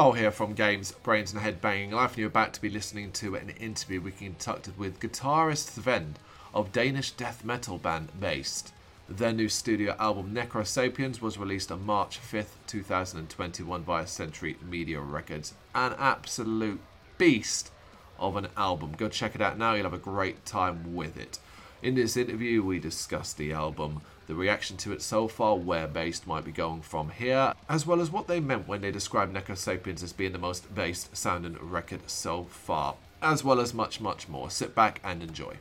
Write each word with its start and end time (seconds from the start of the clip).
Carl 0.00 0.12
here 0.12 0.30
from 0.30 0.54
Games, 0.54 0.92
Brains 0.92 1.34
and 1.34 1.42
Headbanging 1.42 1.92
Life, 1.92 2.12
and 2.12 2.20
you're 2.20 2.28
about 2.28 2.54
to 2.54 2.62
be 2.62 2.70
listening 2.70 3.12
to 3.12 3.34
an 3.34 3.50
interview 3.50 4.00
we 4.00 4.12
conducted 4.12 4.78
with 4.78 4.98
guitarist 4.98 5.78
Svend 5.78 6.14
of 6.54 6.72
Danish 6.72 7.10
death 7.10 7.44
metal 7.44 7.76
band 7.76 8.08
Baest. 8.18 8.72
Their 9.10 9.34
new 9.34 9.50
studio 9.50 9.94
album 9.98 10.34
Necro 10.34 10.66
Sapiens 10.66 11.20
was 11.20 11.36
released 11.36 11.70
on 11.70 11.84
March 11.84 12.18
5th, 12.18 12.56
2021 12.66 13.82
by 13.82 14.06
Century 14.06 14.56
Media 14.66 15.00
Records. 15.00 15.52
An 15.74 15.94
absolute 15.98 16.80
beast 17.18 17.70
of 18.18 18.36
an 18.36 18.48
album. 18.56 18.94
Go 18.96 19.10
check 19.10 19.34
it 19.34 19.42
out 19.42 19.58
now, 19.58 19.74
you'll 19.74 19.84
have 19.84 19.92
a 19.92 19.98
great 19.98 20.46
time 20.46 20.96
with 20.96 21.18
it. 21.18 21.38
In 21.82 21.94
this 21.94 22.18
interview, 22.18 22.62
we 22.62 22.78
discuss 22.78 23.32
the 23.32 23.52
album, 23.52 24.02
the 24.26 24.34
reaction 24.34 24.76
to 24.78 24.92
it 24.92 25.00
so 25.00 25.28
far, 25.28 25.56
where 25.56 25.88
Baest 25.88 26.26
might 26.26 26.44
be 26.44 26.52
going 26.52 26.82
from 26.82 27.08
here, 27.08 27.54
as 27.70 27.86
well 27.86 28.02
as 28.02 28.10
what 28.10 28.26
they 28.26 28.38
meant 28.38 28.68
when 28.68 28.82
they 28.82 28.90
described 28.90 29.34
Necro 29.34 29.56
Sapiens 29.56 30.02
as 30.02 30.12
being 30.12 30.32
the 30.32 30.38
most 30.38 30.74
Baest 30.74 31.16
sounding 31.16 31.56
record 31.58 32.00
so 32.06 32.44
far, 32.44 32.96
as 33.22 33.42
well 33.42 33.60
as 33.60 33.72
much, 33.72 33.98
much 33.98 34.28
more. 34.28 34.50
Sit 34.50 34.74
back 34.74 35.00
and 35.02 35.22
enjoy. 35.22 35.56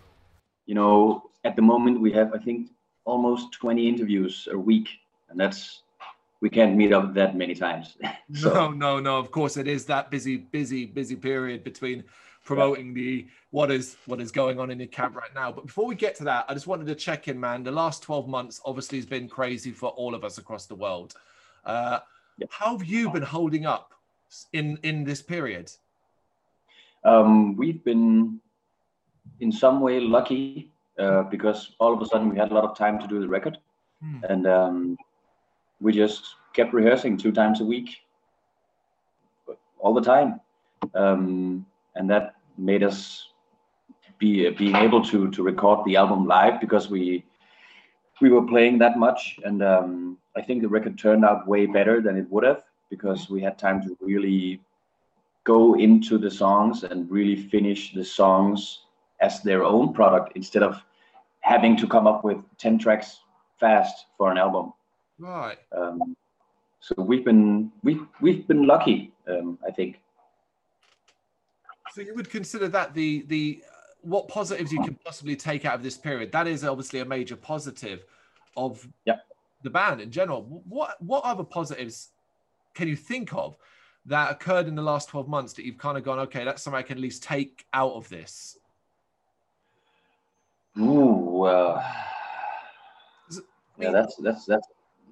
You 0.66 0.76
know, 0.76 1.30
at 1.46 1.56
the 1.56 1.62
moment, 1.62 2.02
we 2.02 2.12
have, 2.12 2.34
I 2.34 2.38
think, 2.38 2.70
almost 3.06 3.54
20 3.54 3.88
interviews 3.88 4.46
a 4.52 4.60
week, 4.60 4.90
and 5.30 5.40
that's 5.40 5.84
we 6.42 6.50
can't 6.50 6.76
meet 6.76 6.92
up 6.92 7.14
that 7.14 7.38
many 7.38 7.56
times. 7.56 7.98
so. 8.34 8.54
No, 8.54 8.72
no, 8.72 9.00
no. 9.00 9.20
Of 9.20 9.32
course, 9.32 9.56
it 9.56 9.70
is 9.70 9.86
that 9.86 10.12
busy, 10.12 10.36
busy, 10.36 10.86
busy 10.86 11.16
period 11.16 11.64
between 11.64 12.04
promoting 12.44 12.94
the 12.94 13.28
what 13.52 13.72
is 13.72 13.98
what 14.06 14.20
is 14.20 14.32
going 14.32 14.60
on 14.60 14.72
in 14.72 14.80
your 14.80 14.88
camp 14.88 15.16
right 15.16 15.34
now. 15.36 15.52
But 15.52 15.68
before 15.68 15.86
we 15.86 15.96
get 15.96 16.16
to 16.16 16.24
that, 16.26 16.46
I 16.48 16.54
just 16.54 16.68
wanted 16.68 16.88
to 16.88 16.96
check 16.96 17.28
in, 17.28 17.40
man. 17.40 17.64
The 17.64 17.72
last 17.72 18.04
12 18.04 18.28
months 18.28 18.62
obviously 18.66 18.98
has 18.98 19.06
been 19.06 19.28
crazy 19.28 19.72
for 19.72 19.90
all 19.90 20.16
of 20.16 20.24
us 20.24 20.38
across 20.38 20.66
the 20.66 20.76
world. 20.76 21.14
Uh, 21.66 22.00
How 22.50 22.78
have 22.78 22.88
you 22.88 23.10
been 23.12 23.24
holding 23.24 23.66
up 23.66 23.94
in 24.54 24.78
in 24.84 25.04
this 25.04 25.22
period? 25.22 25.72
Um, 27.04 27.56
we've 27.56 27.84
been 27.84 28.40
in 29.40 29.52
some 29.52 29.80
way 29.80 30.00
lucky 30.00 30.72
uh, 30.98 31.24
because 31.24 31.76
all 31.80 31.94
of 31.94 32.02
a 32.02 32.06
sudden 32.06 32.30
we 32.30 32.38
had 32.38 32.52
a 32.52 32.54
lot 32.54 32.66
of 32.66 32.78
time 32.78 33.00
to 33.00 33.08
do 33.08 33.20
the 33.20 33.28
record, 33.28 33.58
hmm. 34.02 34.20
and 34.30 34.48
um, 34.48 34.98
we 35.80 35.94
just 35.94 36.36
kept 36.54 36.74
rehearsing 36.74 37.18
two 37.18 37.32
times 37.32 37.62
a 37.62 37.66
week, 37.66 37.98
all 39.80 39.94
the 39.94 40.02
time, 40.02 40.42
um, 40.94 41.66
and 42.00 42.10
that 42.10 42.36
made 42.58 42.82
us 42.82 43.28
be 44.18 44.48
uh, 44.48 44.52
being 44.58 44.76
able 44.76 45.04
to 45.04 45.30
to 45.32 45.44
record 45.44 45.86
the 45.86 45.96
album 45.96 46.26
live 46.26 46.60
because 46.60 46.90
we 46.90 47.24
we 48.22 48.30
were 48.30 48.46
playing 48.46 48.80
that 48.80 48.98
much, 48.98 49.40
and 49.46 49.62
um, 49.62 50.18
I 50.36 50.42
think 50.42 50.62
the 50.62 50.68
record 50.68 50.98
turned 50.98 51.24
out 51.24 51.48
way 51.48 51.66
better 51.66 52.02
than 52.02 52.18
it 52.18 52.28
would 52.30 52.44
have 52.44 52.64
because 52.90 53.30
we 53.30 53.42
had 53.42 53.58
time 53.58 53.82
to 53.84 53.98
really 54.02 54.62
go 55.44 55.76
into 55.76 56.18
the 56.18 56.32
songs 56.32 56.84
and 56.84 57.10
really 57.10 57.36
finish 57.36 57.94
the 57.94 58.04
songs 58.04 58.82
as 59.22 59.42
their 59.42 59.64
own 59.64 59.94
product 59.94 60.34
instead 60.36 60.64
of 60.64 60.84
having 61.42 61.78
to 61.78 61.88
come 61.88 62.08
up 62.08 62.24
with 62.24 62.44
10 62.58 62.78
tracks 62.78 63.22
fast 63.60 64.06
for 64.18 64.32
an 64.32 64.38
album. 64.38 64.74
Right. 65.18 65.58
Um, 65.72 66.16
so 66.80 66.96
we've 66.98 67.26
been 67.26 67.72
we've 67.84 68.06
we've 68.22 68.48
been 68.48 68.66
lucky, 68.66 69.12
um, 69.28 69.60
I 69.66 69.72
think. 69.72 70.00
So 71.94 72.02
you 72.02 72.14
would 72.16 72.30
consider 72.30 72.68
that 72.70 72.94
the 72.94 73.24
the 73.28 73.64
what 74.02 74.28
positives 74.28 74.72
you 74.72 74.82
can 74.82 74.96
possibly 75.04 75.36
take 75.36 75.66
out 75.66 75.76
of 75.76 75.84
this 75.84 75.98
period? 75.98 76.32
That 76.32 76.48
is 76.48 76.64
obviously 76.64 77.00
a 77.00 77.06
major 77.06 77.36
positive 77.36 78.06
of 78.56 78.88
the 79.64 79.70
band 79.70 80.02
in 80.02 80.12
general. 80.12 80.44
What 80.68 81.02
what 81.02 81.24
other 81.24 81.44
positives 81.44 82.10
can 82.74 82.88
you 82.88 82.96
think 82.96 83.34
of 83.34 83.58
that 84.06 84.32
occurred 84.32 84.68
in 84.68 84.76
the 84.76 84.82
last 84.82 85.10
12 85.10 85.28
months 85.28 85.54
that 85.54 85.66
you've 85.66 85.78
kind 85.78 85.98
of 85.98 86.04
gone, 86.04 86.20
okay, 86.20 86.44
that's 86.44 86.64
something 86.64 86.78
I 86.78 86.82
can 86.82 86.98
at 86.98 87.02
least 87.02 87.22
take 87.22 87.66
out 87.74 87.92
of 87.92 88.08
this? 88.10 88.58
Ooh, 90.78 91.44
uh, 91.44 91.84
yeah, 93.78 93.92
that's 93.92 94.16
that's 94.18 94.46
that's 94.46 94.68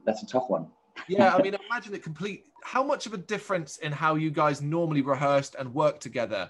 that's 0.06 0.24
a 0.24 0.26
tough 0.26 0.50
one. 0.50 0.68
yeah, 1.08 1.36
I 1.36 1.42
mean, 1.42 1.56
imagine 1.70 1.94
it 1.94 2.04
complete. 2.04 2.46
How 2.64 2.84
much 2.84 3.06
of 3.06 3.14
a 3.14 3.18
difference 3.18 3.78
in 3.78 3.92
how 3.92 4.16
you 4.16 4.30
guys 4.30 4.62
normally 4.62 5.02
rehearsed 5.02 5.56
and 5.58 5.74
worked 5.74 6.02
together 6.02 6.50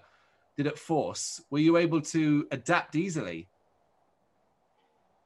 did 0.58 0.66
it 0.66 0.78
force? 0.78 1.42
Were 1.52 1.60
you 1.60 1.78
able 1.78 2.02
to 2.02 2.48
adapt 2.52 2.96
easily? 2.96 3.48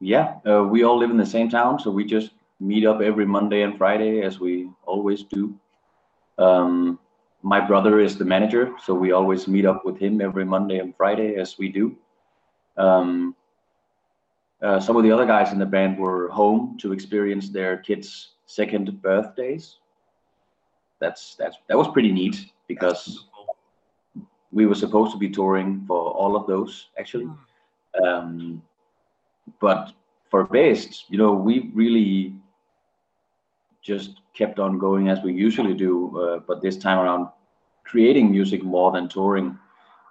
Yeah, 0.02 0.36
uh, 0.46 0.64
we 0.64 0.84
all 0.84 0.97
live 0.97 1.09
in 1.09 1.18
the 1.18 1.25
same 1.25 1.50
town, 1.50 1.80
so 1.80 1.90
we 1.90 2.03
just 2.03 2.31
meet 2.59 2.86
up 2.86 3.02
every 3.02 3.25
Monday 3.25 3.62
and 3.62 3.78
Friday 3.78 4.22
as 4.22 4.40
we 4.40 4.70
always 4.86 5.24
do. 5.24 5.58
Um, 6.38 7.00
my 7.44 7.59
brother 7.59 8.00
is 8.00 8.18
the 8.18 8.25
manager, 8.25 8.74
so 8.84 8.94
we 8.94 9.14
always 9.14 9.47
meet 9.47 9.66
up 9.66 9.86
with 9.86 9.97
him 9.97 10.22
every 10.22 10.46
Monday 10.46 10.80
and 10.80 10.96
Friday 10.96 11.36
as 11.36 11.58
we 11.58 11.70
do. 11.70 11.96
Um, 12.78 13.36
uh, 14.62 14.80
some 14.80 14.96
of 14.96 15.03
the 15.03 15.12
other 15.12 15.25
guys 15.25 15.52
in 15.52 15.59
the 15.59 15.66
band 15.66 15.97
were 15.97 16.30
home 16.30 16.78
to 16.81 16.94
experience 16.94 17.50
their 17.50 17.78
kids' 17.78 18.34
second 18.46 19.02
birthdays. 19.02 19.78
That's 21.00 21.36
that's 21.36 21.58
that 21.68 21.78
was 21.78 21.88
pretty 21.88 22.12
neat 22.12 22.52
because 22.68 23.25
we 24.51 24.66
were 24.66 24.75
supposed 24.75 25.12
to 25.12 25.17
be 25.17 25.29
touring 25.29 25.84
for 25.88 26.12
all 26.12 26.35
of 26.35 26.47
those 26.47 26.88
actually. 27.00 27.25
Hmm. 27.25 28.03
Um, 28.03 28.62
but 29.59 29.94
for 30.29 30.45
Baest, 30.45 31.06
you 31.09 31.17
know, 31.17 31.34
we 31.34 31.72
really 31.73 32.34
just 33.81 34.22
kept 34.34 34.59
on 34.59 34.78
going 34.78 35.09
as 35.09 35.22
we 35.22 35.34
usually 35.34 35.73
do, 35.73 36.17
uh, 36.19 36.40
but 36.47 36.61
this 36.61 36.78
time 36.78 37.00
around, 37.00 37.28
creating 37.84 38.31
music 38.31 38.63
more 38.63 38.91
than 38.91 39.09
touring. 39.09 39.57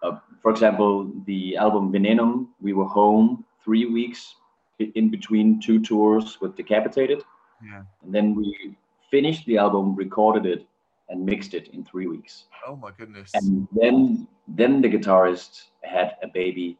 Uh, 0.02 0.18
for 0.42 0.50
example, 0.50 1.10
the 1.24 1.56
album 1.56 1.92
Venenum, 1.92 2.48
we 2.60 2.72
were 2.72 2.84
home 2.84 3.44
three 3.64 3.86
weeks 3.86 4.34
in 4.78 5.10
between 5.10 5.60
two 5.60 5.80
tours 5.80 6.38
with 6.40 6.56
Decapitated. 6.56 7.22
Yeah. 7.64 7.82
And 8.02 8.14
then 8.14 8.34
we 8.34 8.76
finished 9.10 9.46
the 9.46 9.58
album, 9.58 9.94
recorded 9.94 10.46
it, 10.46 10.66
and 11.10 11.26
mixed 11.26 11.54
it 11.54 11.68
in 11.68 11.84
three 11.84 12.06
weeks. 12.06 12.44
Oh 12.66 12.76
my 12.76 12.90
goodness! 12.96 13.30
And 13.34 13.68
then 13.72 14.26
then 14.48 14.80
the 14.80 14.88
guitarist 14.88 15.64
had 15.82 16.16
a 16.22 16.28
baby, 16.28 16.78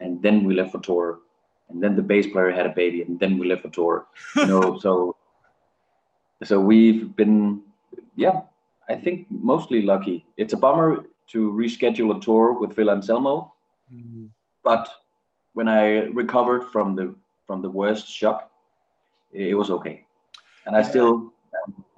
and 0.00 0.22
then 0.22 0.44
we 0.44 0.54
left 0.54 0.72
for 0.72 0.80
tour, 0.80 1.18
and 1.68 1.82
then 1.82 1.96
the 1.96 2.02
bass 2.02 2.26
player 2.26 2.50
had 2.50 2.66
a 2.66 2.74
baby, 2.74 3.02
and 3.02 3.18
then 3.20 3.38
we 3.38 3.46
left 3.46 3.62
for 3.62 3.70
tour. 3.70 4.06
You 4.36 4.46
know, 4.46 4.78
so 4.84 5.16
so 6.42 6.60
we've 6.60 7.14
been 7.16 7.62
yeah, 8.16 8.42
I 8.88 8.94
think 8.94 9.26
mostly 9.30 9.82
lucky. 9.82 10.24
It's 10.36 10.52
a 10.52 10.56
bummer 10.56 11.04
to 11.28 11.52
reschedule 11.52 12.16
a 12.16 12.20
tour 12.20 12.52
with 12.52 12.74
Phil 12.74 12.90
Anselmo, 12.90 13.54
mm-hmm. 13.92 14.26
but 14.62 14.88
when 15.54 15.68
I 15.68 16.06
recovered 16.22 16.64
from 16.70 16.94
the 16.94 17.14
from 17.46 17.60
the 17.60 17.70
worst 17.70 18.08
shock, 18.08 18.50
it 19.32 19.54
was 19.54 19.70
okay. 19.70 20.06
And 20.66 20.74
I 20.76 20.82
still, 20.82 21.33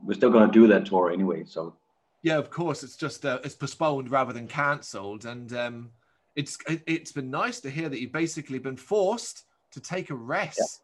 we're 0.06 0.15
still 0.15 0.31
going 0.31 0.50
to 0.50 0.53
do 0.53 0.67
that 0.69 0.87
tour 0.87 1.11
anyway. 1.11 1.44
So. 1.47 1.75
Yeah, 2.22 2.39
of 2.39 2.50
course. 2.50 2.83
It's 2.83 2.97
just 2.97 3.27
uh, 3.27 3.41
it's 3.44 3.55
postponed 3.55 4.11
rather 4.11 4.33
than 4.33 4.47
cancelled, 4.47 5.27
and 5.27 5.53
um, 5.53 5.91
it's 6.34 6.56
it, 6.69 7.00
has 7.00 7.12
been 7.12 7.31
nice 7.31 7.61
to 7.61 7.71
hear 7.71 7.89
that 7.89 8.00
you've 8.00 8.12
basically 8.12 8.59
been 8.59 8.77
forced 8.77 9.45
to 9.72 9.81
take 9.81 10.11
a 10.11 10.15
rest. 10.15 10.83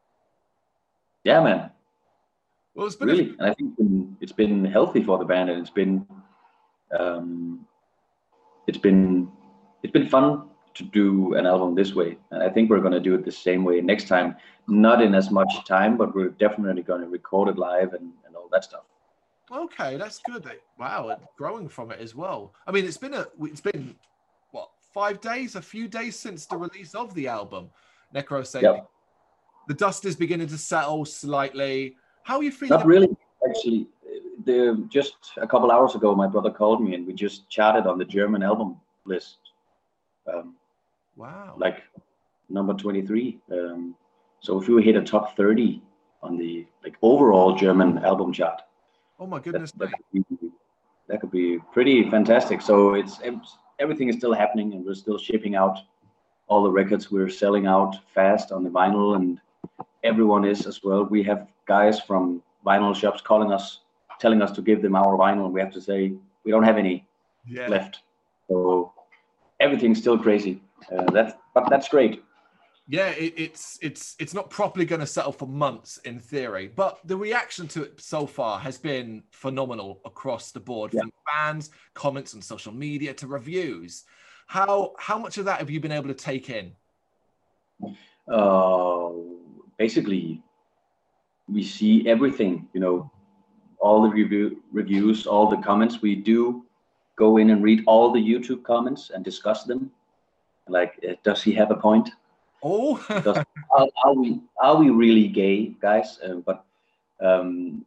Yeah, 1.25 1.38
yeah 1.38 1.44
man. 1.44 1.70
Well, 2.75 2.87
it's 2.87 2.97
been 2.97 3.08
really, 3.08 3.31
a... 3.31 3.43
and 3.43 3.50
I 3.50 3.55
think 3.55 3.70
it's 3.70 3.76
been, 3.79 4.17
it's 4.20 4.32
been 4.32 4.64
healthy 4.64 5.02
for 5.02 5.19
the 5.19 5.25
band, 5.25 5.50
and 5.50 5.61
it's 5.61 5.70
been, 5.70 6.06
um, 6.99 7.67
it's 8.67 8.79
been, 8.79 9.29
it's 9.82 9.93
been 9.93 10.08
fun 10.08 10.49
to 10.75 10.85
do 10.85 11.35
an 11.35 11.47
album 11.47 11.75
this 11.75 11.94
way. 11.94 12.17
And 12.31 12.43
I 12.43 12.49
think 12.49 12.70
we're 12.70 12.81
going 12.81 12.93
to 12.93 13.00
do 13.00 13.14
it 13.14 13.25
the 13.25 13.32
same 13.32 13.64
way 13.64 13.81
next 13.81 14.08
time. 14.08 14.37
Not 14.69 15.02
in 15.02 15.14
as 15.14 15.31
much 15.31 15.52
time, 15.67 15.97
but 15.99 16.14
we're 16.14 16.31
definitely 16.31 16.82
going 16.82 17.02
to 17.02 17.08
record 17.08 17.49
it 17.49 17.58
live 17.58 17.93
and, 17.93 18.12
and 18.26 18.37
all 18.37 18.49
that 18.52 18.64
stuff. 18.64 18.85
Okay, 19.52 19.96
that's 19.96 20.19
good. 20.19 20.50
Wow, 20.78 21.19
growing 21.37 21.69
from 21.69 21.90
it 21.90 22.00
as 22.00 22.14
well. 22.14 22.54
I 22.66 22.72
mean, 22.72 22.84
it's 22.84 22.96
been 22.96 23.14
a 23.14 23.26
it's 23.43 23.60
been 23.60 23.94
what 24.50 24.70
five 24.94 25.20
days, 25.20 25.56
a 25.56 25.62
few 25.62 25.88
days 25.88 26.19
since 26.19 26.46
the 26.46 26.56
release 26.56 26.94
of 26.94 27.12
the 27.14 27.28
album, 27.28 27.70
Necro 28.14 28.43
Yep. 28.60 28.88
The 29.69 29.75
dust 29.75 30.04
is 30.04 30.16
beginning 30.16 30.49
to 30.49 30.58
settle 30.58 31.04
slightly. 31.04 31.96
How 32.25 32.38
are 32.38 32.43
you 32.43 32.50
feeling? 32.50 32.78
Not 32.78 32.87
really, 32.87 33.08
actually. 33.49 33.88
The, 34.44 34.84
just 34.90 35.14
a 35.37 35.46
couple 35.46 35.70
hours 35.70 35.94
ago, 35.94 36.16
my 36.16 36.26
brother 36.26 36.50
called 36.50 36.82
me 36.82 36.94
and 36.94 37.06
we 37.06 37.12
just 37.12 37.49
chatted 37.49 37.87
on 37.87 37.96
the 37.96 38.04
German 38.04 38.43
album 38.43 38.81
list. 39.04 39.38
Um, 40.26 40.56
Wow. 41.16 41.54
Like 41.58 41.82
number 42.49 42.75
23. 42.75 43.38
Um, 43.50 43.94
so 44.40 44.60
if 44.60 44.69
you 44.69 44.78
hit 44.78 44.96
a 44.96 45.02
top 45.02 45.37
30 45.37 45.82
on 46.22 46.37
the 46.37 46.66
like 46.82 46.96
overall 47.02 47.54
German 47.54 47.99
album 47.99 48.32
chart. 48.32 48.62
Oh 49.23 49.27
my 49.27 49.39
goodness. 49.39 49.71
That, 49.71 49.91
that, 49.91 50.01
could, 50.11 50.41
be, 50.41 50.49
that 51.07 51.21
could 51.21 51.31
be 51.31 51.59
pretty 51.73 52.11
fantastic. 52.11 52.61
So 52.61 52.95
it's, 52.95 53.21
it's 53.23 53.57
everything 53.79 54.09
is 54.09 54.17
still 54.17 54.35
happening 54.35 54.73
and 54.73 54.85
we're 54.85 54.95
still 54.95 55.17
shipping 55.17 55.55
out 55.55 55.79
all 56.49 56.65
the 56.65 56.71
records. 56.71 57.09
We're 57.09 57.29
selling 57.29 57.69
out 57.69 57.95
fast 58.13 58.51
on 58.51 58.65
the 58.65 58.71
vinyl 58.71 59.15
and 59.15 59.41
everyone 60.03 60.45
is 60.45 60.67
as 60.67 60.83
well. 60.83 61.05
We 61.05 61.23
have 61.23 61.47
guys 61.67 62.01
from 62.01 62.43
vinyl 62.67 62.97
shops 62.97 63.21
calling 63.21 63.53
us, 63.53 63.83
telling 64.19 64.43
us 64.43 64.51
to 64.57 64.61
give 64.61 64.83
them 64.83 64.97
our 64.97 65.17
vinyl. 65.17 65.45
And 65.45 65.55
we 65.55 65.61
have 65.61 65.73
to 65.75 65.81
say, 65.81 66.15
we 66.43 66.51
don't 66.51 66.65
have 66.65 66.77
any. 66.77 67.07
yeah. 67.47 67.69
left. 67.69 68.01
So 68.49 68.93
everything's 69.61 69.99
still 69.99 70.19
crazy. 70.19 70.61
Uh, 70.91 71.05
that's 71.13 71.35
but 71.55 71.71
that's 71.71 71.89
great. 71.89 72.25
Yeah, 72.88 73.11
it, 73.11 73.34
it's 73.37 73.79
it's 73.81 74.17
it's 74.19 74.34
not 74.34 74.50
properly 74.50 74.84
going 74.84 75.00
to 75.00 75.06
settle 75.06 75.32
for 75.32 75.46
months 75.46 75.99
in 75.99 76.19
theory, 76.19 76.70
but 76.75 76.99
the 77.05 77.17
reaction 77.17 77.69
to 77.69 77.84
it 77.84 78.00
so 78.00 78.26
far 78.26 78.58
has 78.58 78.76
been 78.76 79.23
phenomenal 79.31 80.00
across 80.05 80.50
the 80.50 80.61
board, 80.61 80.93
yeah. 80.93 81.02
from 81.02 81.12
fans, 81.32 81.70
comments 81.94 82.34
on 82.34 82.43
social 82.43 82.73
media 82.73 83.14
to 83.14 83.26
reviews. 83.29 84.05
How 84.46 84.94
how 84.99 85.17
much 85.17 85.38
of 85.38 85.44
that 85.44 85.61
have 85.61 85.70
you 85.70 85.79
been 85.79 85.93
able 85.93 86.08
to 86.08 86.14
take 86.14 86.50
in? 86.50 86.73
Uh, 88.29 89.11
basically, 89.78 90.43
we 91.49 91.62
see 91.62 92.08
everything. 92.08 92.69
You 92.73 92.81
know, 92.81 93.11
all 93.78 94.02
the 94.02 94.08
review 94.08 94.61
reviews, 94.73 95.26
all 95.26 95.49
the 95.49 95.58
comments. 95.58 96.02
We 96.02 96.17
do 96.17 96.64
go 97.17 97.37
in 97.37 97.50
and 97.50 97.62
read 97.62 97.85
all 97.87 98.11
the 98.11 98.20
YouTube 98.20 98.64
comments 98.64 99.11
and 99.14 99.25
discuss 99.25 99.64
them. 99.64 99.90
Like, 100.69 100.99
uh, 101.08 101.14
does 101.23 101.43
he 101.43 101.52
have 101.52 101.70
a 101.70 101.76
point? 101.76 102.11
Oh, 102.62 103.05
are, 103.70 103.88
are, 104.05 104.14
we 104.14 104.41
are 104.61 104.76
we 104.76 104.91
really 104.91 105.26
gay, 105.26 105.75
guys? 105.81 106.19
Uh, 106.25 106.35
but 106.35 106.64
um, 107.20 107.85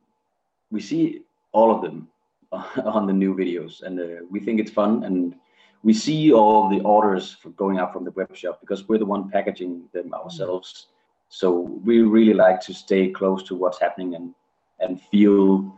we 0.70 0.82
see 0.82 1.22
all 1.54 1.74
of 1.74 1.82
them 1.82 2.10
on 2.52 3.08
the 3.08 3.14
new 3.14 3.34
videos, 3.34 3.84
and 3.84 4.00
uh, 4.00 4.26
we 4.30 4.40
think 4.40 4.60
it's 4.60 4.72
fun. 4.72 5.04
And 5.06 5.36
we 5.84 5.94
see 5.94 6.34
all 6.34 6.70
the 6.70 6.82
orders 6.82 7.32
for 7.32 7.50
going 7.52 7.78
out 7.78 7.94
from 7.94 8.04
the 8.04 8.12
web 8.12 8.36
shop 8.36 8.60
because 8.60 8.88
we're 8.88 8.98
the 8.98 9.06
one 9.06 9.30
packaging 9.30 9.84
them 9.94 10.14
ourselves. 10.14 10.88
So 11.30 11.52
we 11.84 12.02
really 12.02 12.34
like 12.34 12.60
to 12.62 12.74
stay 12.74 13.10
close 13.10 13.44
to 13.44 13.56
what's 13.56 13.80
happening 13.80 14.16
and 14.16 14.34
and 14.82 15.02
feel 15.02 15.74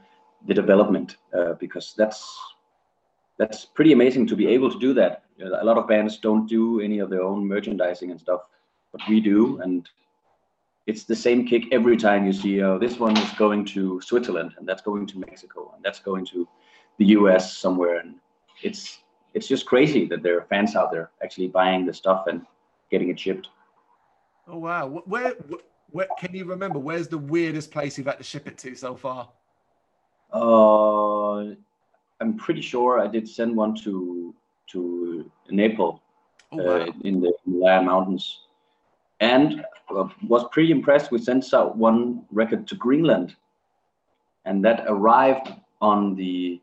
the 0.47 0.53
development 0.55 1.17
uh, 1.37 1.53
because 1.53 1.93
that's 1.95 2.35
that's 3.37 3.65
pretty 3.65 3.93
amazing 3.93 4.25
to 4.27 4.35
be 4.35 4.47
able 4.47 4.71
to 4.71 4.79
do 4.79 4.93
that. 4.95 5.23
A 5.39 5.63
lot 5.63 5.77
of 5.77 5.87
bands 5.87 6.17
don't 6.17 6.47
do 6.47 6.81
any 6.81 6.97
of 6.97 7.11
their 7.11 7.21
own 7.21 7.47
merchandising 7.47 8.09
and 8.09 8.19
stuff 8.19 8.41
but 8.97 9.07
we 9.09 9.19
do, 9.19 9.59
and 9.61 9.89
it's 10.85 11.03
the 11.03 11.15
same 11.15 11.45
kick 11.45 11.63
every 11.71 11.97
time 11.97 12.25
you 12.25 12.33
see 12.33 12.61
oh, 12.61 12.77
this 12.77 12.99
one 12.99 13.17
is 13.17 13.31
going 13.33 13.65
to 13.65 14.01
Switzerland, 14.01 14.53
and 14.57 14.67
that's 14.67 14.81
going 14.81 15.05
to 15.07 15.19
Mexico, 15.19 15.71
and 15.75 15.83
that's 15.83 15.99
going 15.99 16.25
to 16.27 16.47
the 16.97 17.05
U.S. 17.05 17.57
somewhere, 17.57 17.99
and 17.99 18.15
it's 18.63 18.99
it's 19.33 19.47
just 19.47 19.65
crazy 19.65 20.05
that 20.07 20.23
there 20.23 20.37
are 20.37 20.45
fans 20.49 20.75
out 20.75 20.91
there 20.91 21.11
actually 21.23 21.47
buying 21.47 21.85
the 21.85 21.93
stuff 21.93 22.25
and 22.27 22.45
getting 22.89 23.09
it 23.09 23.19
shipped. 23.19 23.49
Oh 24.47 24.57
wow! 24.57 24.87
Where, 25.05 25.33
where 25.91 26.07
can 26.19 26.33
you 26.33 26.45
remember? 26.45 26.79
Where's 26.79 27.07
the 27.07 27.17
weirdest 27.17 27.71
place 27.71 27.97
you've 27.97 28.07
had 28.07 28.17
to 28.17 28.23
ship 28.23 28.47
it 28.47 28.57
to 28.59 28.75
so 28.75 28.95
far? 28.95 29.29
Uh, 30.33 31.53
I'm 32.19 32.37
pretty 32.37 32.61
sure 32.61 32.99
I 32.99 33.07
did 33.07 33.27
send 33.27 33.55
one 33.55 33.75
to 33.83 34.33
to 34.71 35.31
Nepal 35.49 36.01
oh, 36.51 36.57
wow. 36.57 36.81
uh, 36.81 36.91
in 37.03 37.21
the 37.21 37.33
Himalaya 37.45 37.81
Mountains 37.81 38.46
and 39.19 39.65
uh, 39.95 40.07
was 40.27 40.45
pretty 40.51 40.71
impressed. 40.71 41.11
We 41.11 41.19
sent 41.19 41.53
out 41.53 41.77
one 41.77 42.23
record 42.31 42.67
to 42.67 42.75
Greenland, 42.75 43.35
and 44.45 44.63
that 44.65 44.85
arrived 44.87 45.53
on 45.81 46.15
the 46.15 46.61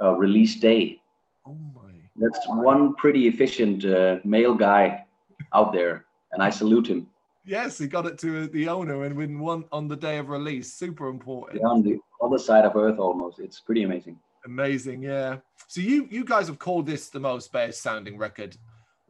uh, 0.00 0.14
release 0.14 0.56
day. 0.56 1.00
Oh 1.46 1.56
my! 1.74 1.92
That's 2.16 2.40
one 2.48 2.94
pretty 2.94 3.28
efficient 3.28 3.84
uh, 3.84 4.18
male 4.24 4.54
guy 4.54 5.04
out 5.52 5.72
there, 5.72 6.06
and 6.32 6.42
I 6.42 6.50
salute 6.50 6.86
him. 6.88 7.08
Yes, 7.44 7.78
he 7.78 7.88
got 7.88 8.06
it 8.06 8.18
to 8.18 8.46
the 8.46 8.68
owner 8.68 9.04
and 9.04 9.16
win 9.16 9.38
one 9.38 9.64
on 9.72 9.88
the 9.88 9.96
day 9.96 10.18
of 10.18 10.28
release. 10.28 10.72
Super 10.72 11.08
important. 11.08 11.60
Yeah, 11.60 11.68
on 11.68 11.82
the 11.82 11.98
other 12.22 12.38
side 12.38 12.64
of 12.64 12.76
Earth, 12.76 12.98
almost. 12.98 13.40
It's 13.40 13.58
pretty 13.58 13.82
amazing. 13.82 14.18
Amazing, 14.44 15.02
yeah. 15.02 15.38
So 15.68 15.80
you 15.80 16.08
you 16.10 16.24
guys 16.24 16.46
have 16.48 16.58
called 16.58 16.86
this 16.86 17.08
the 17.08 17.20
most 17.20 17.52
Baest 17.52 17.82
sounding 17.82 18.18
record, 18.18 18.56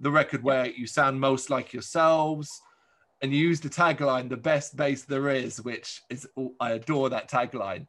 the 0.00 0.10
record 0.10 0.42
where 0.42 0.66
you 0.66 0.86
sound 0.86 1.20
most 1.20 1.50
like 1.50 1.72
yourselves 1.72 2.60
and 3.22 3.32
you 3.32 3.38
used 3.38 3.62
the 3.62 3.70
tagline 3.70 4.28
"the 4.28 4.36
best 4.36 4.76
Baest 4.76 5.08
there 5.08 5.30
is," 5.30 5.62
which 5.62 6.02
is 6.10 6.28
I 6.60 6.72
adore 6.72 7.08
that 7.10 7.30
tagline. 7.30 7.86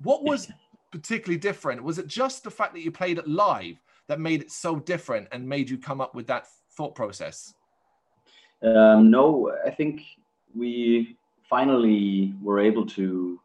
What 0.00 0.24
was 0.24 0.50
particularly 0.92 1.38
different? 1.38 1.82
Was 1.82 1.98
it 1.98 2.06
just 2.06 2.44
the 2.44 2.50
fact 2.50 2.72
that 2.74 2.82
you 2.82 2.90
played 2.90 3.18
it 3.18 3.28
live 3.28 3.76
that 4.08 4.20
made 4.20 4.40
it 4.40 4.50
so 4.50 4.76
different 4.76 5.28
and 5.32 5.46
made 5.46 5.68
you 5.68 5.76
come 5.76 6.00
up 6.00 6.14
with 6.14 6.26
that 6.28 6.46
thought 6.72 6.94
process? 6.94 7.54
Um, 8.62 9.10
no, 9.10 9.52
I 9.66 9.70
think 9.70 10.02
we 10.54 11.16
finally 11.50 12.34
were 12.42 12.60
able 12.60 12.86
to 12.86 13.40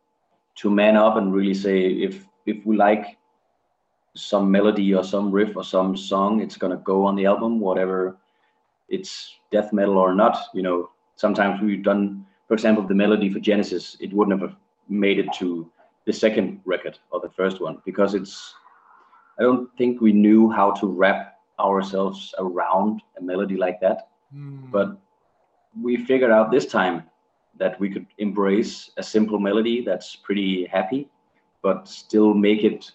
to 0.56 0.70
man 0.70 0.96
up 0.96 1.18
and 1.18 1.34
really 1.34 1.54
say 1.54 1.88
if 1.88 2.26
if 2.46 2.66
we 2.66 2.76
like 2.76 3.18
some 4.16 4.52
melody 4.52 4.94
or 4.94 5.04
some 5.04 5.32
riff 5.32 5.56
or 5.56 5.64
some 5.64 5.98
song, 5.98 6.42
it's 6.42 6.58
gonna 6.58 6.78
go 6.78 7.06
on 7.06 7.16
the 7.16 7.26
album, 7.26 7.60
whatever 7.60 8.18
it's 8.90 9.40
death 9.52 9.74
metal 9.74 9.98
or 9.98 10.14
not. 10.14 10.38
You 10.54 10.62
know, 10.62 10.90
sometimes 11.22 11.62
we've 11.62 11.84
done, 11.84 12.26
for 12.48 12.56
example, 12.56 12.84
the 12.84 12.96
melody 12.96 13.32
for 13.32 13.40
Genesis, 13.40 13.96
it 14.00 14.12
wouldn't 14.12 14.42
have 14.42 14.56
made 14.90 15.20
it 15.20 15.32
to 15.38 15.72
the 16.06 16.12
second 16.12 16.60
record 16.66 16.98
or 17.12 17.22
the 17.22 17.30
first 17.30 17.62
one 17.62 17.78
because 17.86 18.16
it's, 18.16 18.56
I 19.40 19.44
don't 19.44 19.70
think 19.78 20.02
we 20.02 20.12
knew 20.12 20.50
how 20.50 20.72
to 20.72 20.88
wrap 20.88 21.36
ourselves 21.60 22.34
around 22.40 23.04
a 23.20 23.22
melody 23.22 23.56
like 23.56 23.80
that. 23.82 24.10
Mm. 24.36 24.72
But 24.72 24.98
we 25.80 25.96
figured 25.96 26.32
out 26.32 26.52
this 26.52 26.66
time 26.66 27.04
that 27.60 27.80
we 27.80 27.88
could 27.90 28.08
embrace 28.18 28.90
a 28.98 29.04
simple 29.04 29.40
melody 29.40 29.86
that's 29.86 30.16
pretty 30.16 30.66
happy, 30.66 31.08
but 31.62 31.88
still 31.88 32.34
make 32.34 32.64
it 32.64 32.92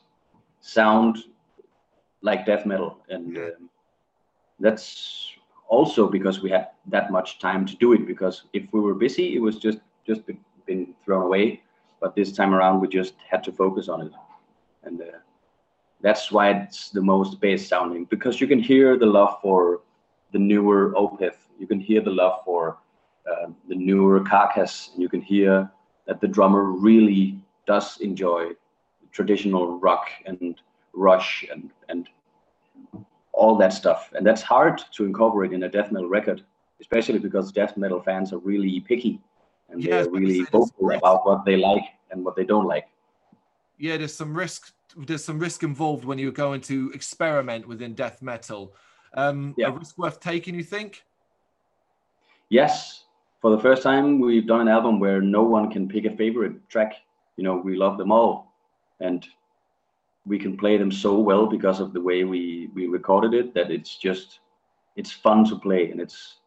sound 0.60 1.18
like 2.22 2.44
death 2.44 2.66
metal. 2.66 2.98
And 3.08 3.38
uh, 3.38 3.50
that's 4.58 5.35
also 5.68 6.08
because 6.08 6.42
we 6.42 6.50
had 6.50 6.68
that 6.86 7.10
much 7.10 7.38
time 7.38 7.66
to 7.66 7.76
do 7.76 7.92
it 7.92 8.06
because 8.06 8.44
if 8.52 8.64
we 8.72 8.80
were 8.80 8.94
busy 8.94 9.34
it 9.34 9.40
was 9.40 9.58
just 9.58 9.78
just 10.06 10.22
been 10.66 10.94
thrown 11.04 11.22
away. 11.22 11.62
But 12.00 12.14
this 12.14 12.32
time 12.32 12.54
around 12.54 12.80
we 12.80 12.88
just 12.88 13.14
had 13.28 13.42
to 13.44 13.52
focus 13.52 13.88
on 13.88 14.02
it. 14.02 14.12
And 14.84 15.00
uh, 15.02 15.18
that's 16.00 16.30
why 16.30 16.50
it's 16.50 16.90
the 16.90 17.02
most 17.02 17.40
Baest 17.40 17.68
sounding 17.68 18.04
because 18.04 18.40
you 18.40 18.46
can 18.46 18.60
hear 18.60 18.96
the 18.96 19.06
love 19.06 19.40
for 19.40 19.80
the 20.32 20.38
newer 20.38 20.92
opeth. 20.94 21.36
You 21.58 21.66
can 21.66 21.80
hear 21.80 22.00
the 22.00 22.10
love 22.10 22.44
for 22.44 22.78
uh, 23.30 23.46
the 23.68 23.74
newer 23.74 24.20
carcass 24.20 24.90
and 24.92 25.02
you 25.02 25.08
can 25.08 25.22
hear 25.22 25.70
that 26.06 26.20
the 26.20 26.28
drummer 26.28 26.64
really 26.64 27.38
does 27.66 27.98
enjoy 28.00 28.50
traditional 29.10 29.78
rock 29.80 30.08
and 30.26 30.60
rush 30.92 31.44
and 31.50 31.70
and 31.88 32.08
all 33.36 33.54
that 33.56 33.72
stuff. 33.72 34.10
And 34.14 34.26
that's 34.26 34.42
hard 34.42 34.82
to 34.92 35.04
incorporate 35.04 35.52
in 35.52 35.62
a 35.62 35.68
death 35.68 35.92
metal 35.92 36.08
record, 36.08 36.42
especially 36.80 37.18
because 37.18 37.52
death 37.52 37.76
metal 37.76 38.00
fans 38.02 38.32
are 38.32 38.38
really 38.38 38.80
picky 38.80 39.20
and 39.68 39.82
yeah, 39.82 40.02
they're 40.02 40.10
really 40.10 40.42
vocal 40.42 40.92
about 40.92 41.26
what 41.26 41.44
they 41.44 41.56
like 41.56 41.84
and 42.10 42.24
what 42.24 42.36
they 42.36 42.44
don't 42.44 42.66
like. 42.66 42.88
Yeah, 43.78 43.96
there's 43.96 44.14
some 44.14 44.34
risk. 44.34 44.72
There's 44.96 45.24
some 45.24 45.38
risk 45.38 45.62
involved 45.62 46.04
when 46.04 46.18
you're 46.18 46.32
going 46.32 46.62
to 46.62 46.90
experiment 46.94 47.68
within 47.68 47.94
death 47.94 48.22
metal. 48.22 48.74
Um, 49.14 49.54
yeah. 49.58 49.68
A 49.68 49.72
risk 49.72 49.98
worth 49.98 50.20
taking, 50.20 50.54
you 50.54 50.62
think? 50.62 51.04
Yes. 52.48 53.04
For 53.42 53.50
the 53.50 53.60
first 53.60 53.82
time, 53.82 54.18
we've 54.18 54.46
done 54.46 54.62
an 54.62 54.68
album 54.68 54.98
where 54.98 55.20
no 55.20 55.42
one 55.42 55.70
can 55.70 55.88
pick 55.88 56.06
a 56.06 56.16
favorite 56.16 56.68
track. 56.70 56.94
You 57.36 57.44
know, 57.44 57.56
we 57.56 57.76
love 57.76 57.98
them 57.98 58.10
all, 58.10 58.54
and 59.00 59.26
we 60.26 60.38
can 60.38 60.56
play 60.56 60.76
them 60.76 60.90
so 60.90 61.18
well 61.18 61.46
because 61.46 61.80
of 61.80 61.92
the 61.92 62.00
way 62.00 62.24
we 62.24 62.68
we 62.74 62.86
recorded 62.86 63.32
it 63.32 63.54
that 63.54 63.70
it's 63.70 63.96
just 63.96 64.40
it's 64.96 65.12
fun 65.12 65.44
to 65.44 65.56
play 65.56 65.90
and 65.90 66.00
it's 66.00 66.38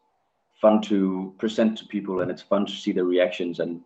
fun 0.60 0.82
to 0.82 1.34
present 1.38 1.78
to 1.78 1.86
people 1.86 2.20
and 2.20 2.30
it's 2.30 2.42
fun 2.42 2.66
to 2.66 2.72
see 2.72 2.92
the 2.92 3.02
reactions. 3.02 3.60
And 3.60 3.80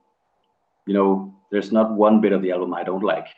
you 0.86 0.94
know 0.94 1.34
there's 1.50 1.72
not 1.72 1.92
one 1.92 2.20
bit 2.20 2.32
of 2.32 2.42
the 2.42 2.50
album 2.50 2.74
i 2.74 2.82
don't 2.82 3.04
like. 3.04 3.28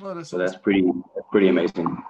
Well, 0.00 0.14
that's 0.14 0.30
so 0.30 0.38
that's 0.38 0.56
pretty 0.56 0.90
pretty 1.30 1.48
amazing. 1.48 2.02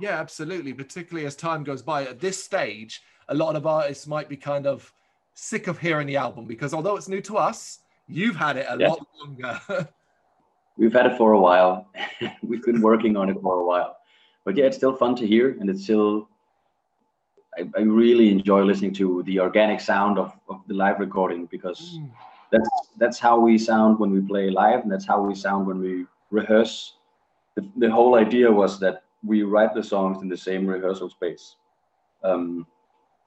Yeah 0.00 0.18
absolutely. 0.18 0.72
Particularly 0.72 1.26
as 1.26 1.36
time 1.36 1.62
goes 1.62 1.82
by 1.82 2.04
at 2.04 2.20
this 2.20 2.42
stage 2.42 3.02
a 3.28 3.34
lot 3.34 3.54
of 3.54 3.66
artists 3.66 4.06
might 4.06 4.28
be 4.28 4.36
kind 4.36 4.66
of 4.66 4.92
sick 5.34 5.68
of 5.68 5.78
hearing 5.78 6.06
the 6.06 6.16
album 6.16 6.46
because 6.46 6.74
although 6.74 6.96
it's 6.96 7.08
new 7.08 7.20
to 7.20 7.36
us 7.36 7.80
you've 8.08 8.34
had 8.34 8.56
it 8.56 8.66
a 8.68 8.76
yeah. 8.78 8.88
lot 8.88 9.06
longer 9.22 9.88
we've 10.76 10.92
had 10.92 11.06
it 11.06 11.16
for 11.16 11.32
a 11.32 11.40
while. 11.40 11.88
we've 12.42 12.62
been 12.62 12.80
working 12.80 13.16
on 13.16 13.28
it 13.28 13.36
for 13.42 13.60
a 13.60 13.64
while. 13.64 13.96
But 14.44 14.56
yeah, 14.56 14.64
it's 14.64 14.76
still 14.76 14.94
fun 14.96 15.14
to 15.16 15.26
hear, 15.26 15.56
and 15.60 15.68
it's 15.68 15.84
still. 15.84 16.28
I, 17.58 17.68
I 17.76 17.80
really 17.80 18.30
enjoy 18.30 18.62
listening 18.62 18.94
to 18.94 19.22
the 19.24 19.40
organic 19.40 19.80
sound 19.80 20.18
of, 20.18 20.32
of 20.48 20.60
the 20.68 20.74
live 20.74 21.00
recording 21.00 21.46
because 21.46 21.98
mm. 21.98 22.08
that's 22.50 22.70
that's 22.96 23.18
how 23.18 23.38
we 23.38 23.58
sound 23.58 23.98
when 23.98 24.10
we 24.10 24.20
play 24.20 24.50
live, 24.50 24.80
and 24.82 24.90
that's 24.90 25.06
how 25.06 25.20
we 25.20 25.34
sound 25.34 25.66
when 25.66 25.80
we 25.80 26.06
rehearse. 26.30 26.94
The, 27.56 27.68
the 27.76 27.90
whole 27.90 28.14
idea 28.14 28.50
was 28.50 28.78
that 28.80 29.02
we 29.24 29.42
write 29.42 29.74
the 29.74 29.82
songs 29.82 30.22
in 30.22 30.28
the 30.28 30.36
same 30.36 30.66
rehearsal 30.66 31.10
space. 31.10 31.56
Um, 32.22 32.66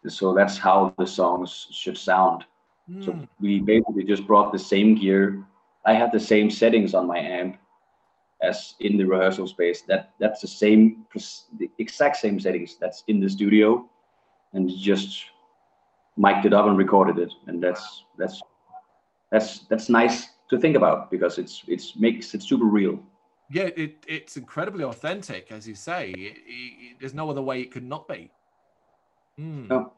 so 0.08 0.34
that's 0.34 0.58
how 0.58 0.94
the 0.98 1.08
songs 1.08 1.68
should 1.72 1.98
sound. 1.98 2.46
Mm. 2.90 3.06
So 3.06 3.28
we 3.40 3.60
basically 3.60 4.04
just 4.04 4.28
brought 4.28 4.52
the 4.52 4.60
same 4.60 4.96
gear 4.96 5.46
I 5.86 5.94
had 5.94 6.12
the 6.12 6.20
same 6.20 6.50
settings 6.50 6.94
on 6.94 7.08
my 7.08 7.20
amp 7.20 7.58
as 8.42 8.76
in 8.80 8.98
the 8.98 9.06
rehearsal 9.06 9.48
space. 9.48 9.82
That 9.84 10.12
that's 10.20 10.42
the 10.42 10.48
same, 10.48 11.06
the 11.58 11.70
exact 11.80 12.18
same 12.18 12.40
settings 12.40 12.78
that's 12.80 13.04
in 13.08 13.20
the 13.20 13.30
studio, 13.30 13.90
and 14.54 14.70
just 14.70 15.26
mic'd 16.18 16.46
it 16.46 16.54
up 16.54 16.68
and 16.68 16.78
recorded 16.78 17.18
it, 17.18 17.34
and 17.48 17.64
that's 17.64 18.04
that's 18.18 18.42
that's 19.32 19.60
that's 19.70 19.90
nice 19.90 20.28
to 20.50 20.60
think 20.60 20.76
about 20.76 21.10
because 21.10 21.38
it's 21.38 21.64
it's 21.68 21.96
makes 21.96 22.34
it 22.34 22.44
super 22.44 22.66
real. 22.66 23.00
Yeah, 23.52 23.70
it, 23.76 24.04
it's 24.08 24.38
incredibly 24.38 24.84
authentic, 24.84 25.52
as 25.52 25.68
you 25.68 25.76
say. 25.76 26.12
It, 26.12 26.38
it, 26.48 27.00
there's 27.00 27.14
no 27.14 27.30
other 27.30 27.42
way 27.42 27.62
it 27.62 27.72
could 27.72 27.84
not 27.84 28.08
be. 28.08 28.32
Mm. 29.40 29.70
No. 29.70 29.94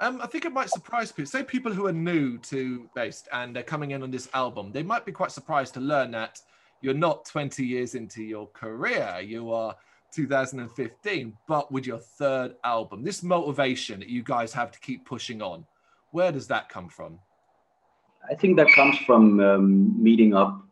Um, 0.00 0.20
I 0.22 0.26
think 0.26 0.44
it 0.44 0.52
might 0.52 0.70
surprise 0.70 1.10
people. 1.10 1.28
Say 1.28 1.42
people 1.42 1.72
who 1.72 1.86
are 1.86 1.92
new 1.92 2.38
to 2.38 2.88
Baest 2.94 3.28
and 3.32 3.54
they're 3.54 3.64
coming 3.64 3.90
in 3.90 4.02
on 4.02 4.10
this 4.10 4.28
album, 4.32 4.70
they 4.70 4.82
might 4.82 5.04
be 5.04 5.12
quite 5.12 5.32
surprised 5.32 5.74
to 5.74 5.80
learn 5.80 6.12
that 6.12 6.40
you're 6.80 6.94
not 6.94 7.24
20 7.24 7.64
years 7.64 7.96
into 7.96 8.22
your 8.22 8.46
career. 8.48 9.20
You 9.24 9.52
are 9.52 9.74
2015, 10.14 11.36
but 11.48 11.72
with 11.72 11.86
your 11.86 11.98
third 11.98 12.54
album. 12.62 13.02
This 13.02 13.24
motivation 13.24 13.98
that 13.98 14.08
you 14.08 14.22
guys 14.22 14.52
have 14.52 14.70
to 14.70 14.78
keep 14.80 15.04
pushing 15.04 15.42
on, 15.42 15.66
where 16.12 16.30
does 16.30 16.46
that 16.46 16.68
come 16.68 16.88
from? 16.88 17.18
I 18.30 18.34
think 18.34 18.56
that 18.56 18.68
comes 18.74 18.98
from 18.98 19.40
um, 19.40 20.02
meeting 20.02 20.34
up 20.34 20.62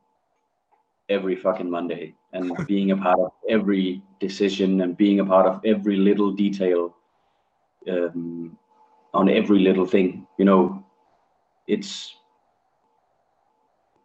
every 1.09 1.37
fucking 1.37 1.68
Monday 1.68 2.14
and 2.33 2.56
being 2.68 2.92
a 2.92 2.97
part 2.97 3.18
of 3.18 3.33
every 3.49 4.02
decision 4.21 4.80
and 4.83 4.97
being 4.97 5.18
a 5.18 5.25
part 5.25 5.47
of 5.47 5.61
every 5.64 5.97
little 5.97 6.30
detail 6.33 6.95
um, 7.90 8.56
on 9.16 9.28
every 9.28 9.61
little 9.61 9.87
thing. 9.87 10.26
You 10.38 10.44
know, 10.44 10.85
it's 11.66 12.14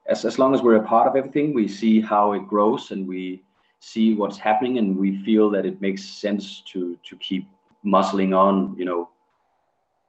as, 0.08 0.25
as 0.25 0.39
long 0.39 0.56
as 0.56 0.62
we're 0.62 0.77
a 0.77 0.88
part 0.88 1.08
of 1.08 1.15
everything, 1.15 1.53
we 1.53 1.68
see 1.68 2.01
how 2.01 2.34
it 2.34 2.48
grows 2.48 2.91
and 2.91 3.08
we 3.08 3.44
see 3.80 4.13
what's 4.15 4.38
happening 4.38 4.77
and 4.77 4.98
we 4.98 5.24
feel 5.24 5.50
that 5.50 5.65
it 5.65 5.82
makes 5.82 6.03
sense 6.03 6.62
to 6.72 6.98
to 7.08 7.15
keep 7.18 7.48
muscling 7.86 8.36
on. 8.36 8.75
You 8.77 8.86
know, 8.86 9.10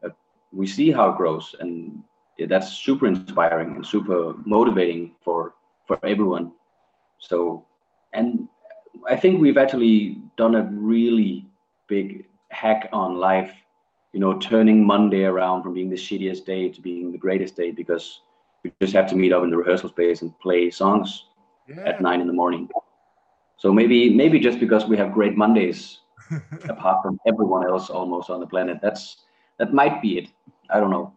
uh, 0.04 0.11
we 0.52 0.66
see 0.66 0.90
how 0.90 1.11
it 1.11 1.16
grows 1.16 1.54
and 1.61 2.02
that's 2.49 2.73
super 2.73 3.06
inspiring 3.06 3.76
and 3.76 3.87
super 3.87 4.35
motivating 4.44 5.14
for 5.25 5.54
for 5.87 5.99
everyone. 6.04 6.52
So, 7.18 7.64
and 8.12 8.49
I 9.09 9.16
think 9.16 9.40
we've 9.40 9.59
actually 9.59 10.18
done 10.37 10.54
a 10.54 10.62
really 10.62 11.47
big 11.88 12.26
hack 12.50 12.88
on 12.92 13.16
life. 13.16 13.52
You 14.12 14.21
know, 14.21 14.38
turning 14.38 14.85
Monday 14.85 15.25
around 15.25 15.62
from 15.62 15.75
being 15.75 15.88
the 15.88 15.97
shittiest 15.97 16.45
day 16.45 16.69
to 16.69 16.81
being 16.81 17.12
the 17.12 17.19
greatest 17.19 17.57
day 17.57 17.71
because 17.71 18.21
we 18.62 18.73
just 18.81 18.92
have 18.95 19.09
to 19.09 19.16
meet 19.16 19.33
up 19.33 19.42
in 19.42 19.50
the 19.50 19.57
rehearsal 19.57 19.88
space 19.88 20.23
and 20.23 20.38
play 20.38 20.71
songs 20.71 21.26
yeah. 21.69 21.83
at 21.87 22.00
nine 22.00 22.21
in 22.21 22.26
the 22.26 22.33
morning. 22.33 22.69
So 23.57 23.73
maybe 23.73 24.14
maybe 24.14 24.38
just 24.38 24.61
because 24.61 24.87
we 24.87 24.97
have 24.97 25.12
great 25.12 25.37
Mondays, 25.37 26.00
apart 26.69 27.02
from 27.02 27.19
everyone 27.26 27.66
else 27.66 27.90
almost 27.90 28.28
on 28.28 28.40
the 28.40 28.47
planet, 28.47 28.78
that's 28.83 29.19
that 29.59 29.73
might 29.73 30.02
be 30.02 30.19
it. 30.19 30.28
I 30.71 30.81
don't 30.81 30.90
know. 30.90 31.12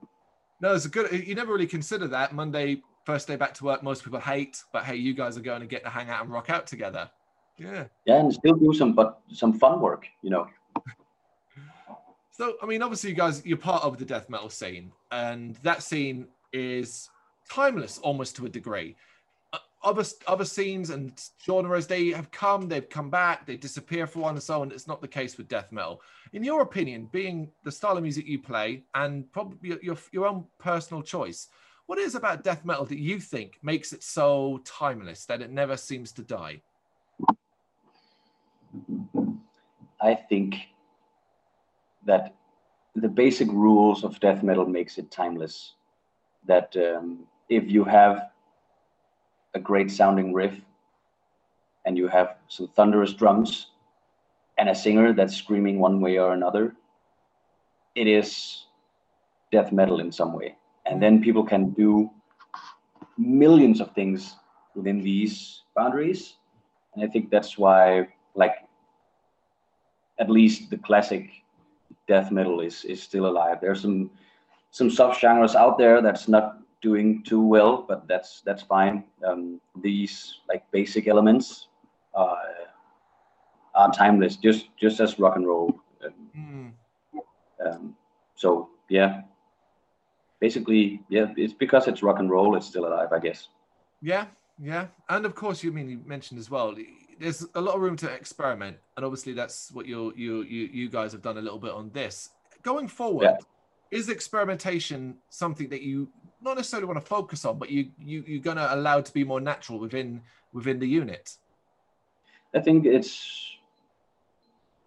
No, 0.62 0.74
it's 0.74 0.86
a 0.86 0.90
good. 0.90 1.12
You 1.12 1.36
never 1.36 1.52
really 1.52 1.68
consider 1.68 2.08
that 2.10 2.34
Monday, 2.34 2.82
first 3.04 3.28
day 3.28 3.36
back 3.36 3.54
to 3.56 3.66
work. 3.66 3.84
Most 3.84 4.04
people 4.04 4.20
hate, 4.20 4.64
but 4.72 4.86
hey, 4.86 4.96
you 4.96 5.14
guys 5.14 5.38
are 5.38 5.42
going 5.42 5.62
to 5.62 5.68
get 5.68 5.84
to 5.84 5.90
hang 5.90 6.10
out 6.10 6.24
and 6.24 6.32
rock 6.32 6.50
out 6.50 6.66
together. 6.68 7.10
Yeah. 7.58 7.86
Yeah, 8.06 8.20
and 8.20 8.34
still 8.34 8.56
do 8.56 8.74
some 8.74 8.94
but 8.94 9.22
some 9.32 9.58
fun 9.58 9.80
work, 9.80 10.08
you 10.22 10.30
know. 10.30 10.48
so, 12.38 12.56
I 12.62 12.66
mean, 12.66 12.82
obviously, 12.82 13.12
you 13.12 13.16
guys, 13.16 13.46
you're 13.46 13.58
part 13.58 13.84
of 13.84 13.98
the 13.98 14.04
death 14.04 14.30
metal 14.30 14.50
scene, 14.50 14.92
and 15.10 15.56
that 15.64 15.82
scene 15.84 16.28
is 16.52 17.10
timeless 17.50 17.98
almost 18.00 18.36
to 18.36 18.46
a 18.46 18.50
degree. 18.50 18.98
Uh, 19.54 19.60
other 19.82 20.04
other 20.28 20.44
scenes 20.44 20.90
and 20.90 21.18
genres 21.46 21.88
they 21.88 22.10
have 22.10 22.30
come, 22.32 22.68
they've 22.68 22.90
come 22.90 23.10
back, 23.10 23.46
they 23.46 23.56
disappear 23.56 24.06
for 24.06 24.20
one 24.20 24.36
and 24.36 24.44
so 24.44 24.62
on. 24.62 24.72
It's 24.74 24.86
not 24.86 25.00
the 25.00 25.08
case 25.08 25.38
with 25.38 25.48
death 25.48 25.72
metal. 25.72 26.02
In 26.34 26.44
your 26.44 26.62
opinion, 26.62 27.08
being 27.10 27.52
the 27.64 27.72
style 27.72 27.96
of 27.96 28.04
music 28.04 28.28
you 28.28 28.40
play 28.40 28.84
and 28.94 29.32
probably 29.32 29.78
your 29.82 29.96
your 30.12 30.28
own 30.28 30.44
personal 30.58 31.02
choice, 31.02 31.48
what 31.86 32.00
is 32.00 32.16
about 32.16 32.44
death 32.44 32.66
metal 32.66 32.84
that 32.84 33.00
you 33.00 33.18
think 33.18 33.60
makes 33.64 33.94
it 33.94 34.04
so 34.04 34.60
timeless 34.66 35.26
that 35.28 35.42
it 35.42 35.52
never 35.52 35.78
seems 35.78 36.12
to 36.12 36.22
die? 36.22 36.62
I 40.02 40.16
think 40.16 40.56
that 42.06 42.34
the 42.96 43.10
basic 43.10 43.50
rules 43.50 44.04
of 44.04 44.20
death 44.20 44.44
metal 44.44 44.66
makes 44.66 44.98
it 44.98 45.12
timeless. 45.12 45.74
That 46.48 46.76
um, 46.78 47.26
if 47.50 47.70
you 47.70 47.84
have 47.84 48.30
a 49.54 49.60
great 49.60 49.92
sounding 49.92 50.34
riff 50.34 50.60
and 51.86 51.98
you 51.98 52.08
have 52.08 52.36
some 52.48 52.68
thunderous 52.76 53.14
drums 53.14 53.68
and 54.58 54.70
a 54.70 54.76
singer 54.76 55.14
that's 55.14 55.36
screaming 55.36 55.80
one 55.80 56.00
way 56.00 56.18
or 56.18 56.34
another, 56.34 56.76
it 57.96 58.08
is 58.08 58.66
death 59.52 59.72
metal 59.72 60.00
in 60.00 60.12
some 60.12 60.34
way. 60.34 60.56
And 60.86 61.02
then 61.02 61.22
people 61.22 61.44
can 61.44 61.72
do 61.72 62.10
millions 63.18 63.82
of 63.82 63.92
things 63.92 64.36
within 64.76 65.02
these 65.02 65.64
boundaries. 65.76 66.36
And 66.94 67.04
I 67.04 67.08
think 67.08 67.30
that's 67.30 67.58
why, 67.58 68.08
like, 68.36 68.56
at 70.20 70.30
least 70.30 70.70
the 70.70 70.78
classic 70.78 71.30
death 72.08 72.32
metal 72.32 72.62
is 72.62 72.86
is 72.86 73.02
still 73.02 73.28
alive. 73.28 73.58
There's 73.62 73.82
some 73.82 74.12
some 74.72 74.90
sub 74.90 75.16
genres 75.18 75.56
out 75.56 75.78
there 75.78 76.02
that's 76.02 76.28
not 76.28 76.60
doing 76.82 77.24
too 77.24 77.42
well, 77.42 77.84
but 77.88 78.08
that's 78.08 78.42
that's 78.46 78.64
fine. 78.64 79.04
Um, 79.26 79.60
these 79.82 80.40
like 80.48 80.64
basic 80.72 81.08
elements 81.08 81.68
uh, 82.14 82.36
are 83.74 83.92
timeless, 83.92 84.36
just 84.36 84.70
just 84.78 85.00
as 85.00 85.20
rock 85.20 85.36
and 85.36 85.48
roll. 85.48 85.74
Um, 86.04 86.14
mm. 86.38 87.66
um, 87.66 87.96
so 88.36 88.70
yeah, 88.90 89.22
basically, 90.40 91.02
yeah, 91.10 91.28
it's 91.38 91.54
because 91.54 91.88
it's 91.88 92.04
rock 92.04 92.20
and 92.20 92.30
roll, 92.30 92.56
it's 92.56 92.68
still 92.68 92.86
alive, 92.86 93.12
I 93.12 93.20
guess. 93.20 93.48
Yeah, 94.02 94.26
yeah, 94.62 94.88
and 95.10 95.26
of 95.26 95.34
course, 95.36 95.64
you 95.64 95.72
mean 95.72 95.90
you 95.90 96.02
mentioned 96.06 96.40
as 96.40 96.50
well. 96.50 96.76
There's 97.20 97.46
a 97.56 97.62
lot 97.62 97.76
of 97.76 97.82
room 97.82 97.96
to 97.98 98.10
experiment, 98.12 98.78
and 98.96 99.06
obviously, 99.06 99.34
that's 99.34 99.72
what 99.72 99.86
you 99.86 100.14
you 100.16 100.44
you 100.44 100.70
you 100.72 100.90
guys 100.90 101.12
have 101.14 101.22
done 101.22 101.38
a 101.38 101.42
little 101.42 101.60
bit 101.60 101.72
on 101.72 101.90
this. 101.92 102.30
Going 102.62 102.88
forward, 102.88 103.24
yeah. 103.24 103.38
is 103.98 104.10
experimentation 104.10 105.18
something 105.30 105.70
that 105.70 105.82
you 105.82 106.10
not 106.42 106.58
necessarily 106.58 106.88
want 106.88 107.00
to 107.00 107.06
focus 107.06 107.46
on, 107.46 107.58
but 107.58 107.70
you 107.70 107.92
you 107.98 108.24
you're 108.28 108.42
gonna 108.42 108.68
allow 108.72 109.02
to 109.02 109.14
be 109.14 109.24
more 109.24 109.40
natural 109.40 109.80
within 109.80 110.22
within 110.54 110.80
the 110.80 110.88
unit? 110.88 111.38
I 112.54 112.60
think 112.60 112.86
it's 112.86 113.58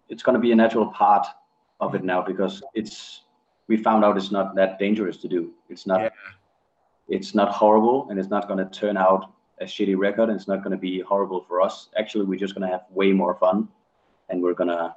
it's 0.09 0.23
gonna 0.23 0.39
be 0.39 0.51
a 0.51 0.55
natural 0.55 0.87
part 0.87 1.27
of 1.79 1.95
it 1.95 2.03
now 2.03 2.21
because 2.21 2.61
it's 2.73 3.23
we 3.67 3.77
found 3.77 4.03
out 4.03 4.17
it's 4.17 4.31
not 4.31 4.55
that 4.55 4.79
dangerous 4.79 5.17
to 5.17 5.27
do. 5.27 5.51
It's 5.69 5.85
not 5.85 6.01
yeah. 6.01 6.09
it's 7.07 7.33
not 7.35 7.49
horrible 7.49 8.07
and 8.09 8.19
it's 8.19 8.29
not 8.29 8.47
gonna 8.47 8.69
turn 8.69 8.97
out 8.97 9.31
a 9.61 9.65
shitty 9.65 9.97
record 9.97 10.29
and 10.29 10.39
it's 10.39 10.47
not 10.47 10.63
gonna 10.63 10.77
be 10.77 11.01
horrible 11.01 11.43
for 11.47 11.61
us. 11.61 11.89
Actually 11.97 12.25
we're 12.25 12.39
just 12.39 12.53
gonna 12.53 12.67
have 12.67 12.85
way 12.89 13.11
more 13.11 13.35
fun 13.35 13.67
and 14.29 14.41
we're 14.41 14.53
gonna 14.53 14.95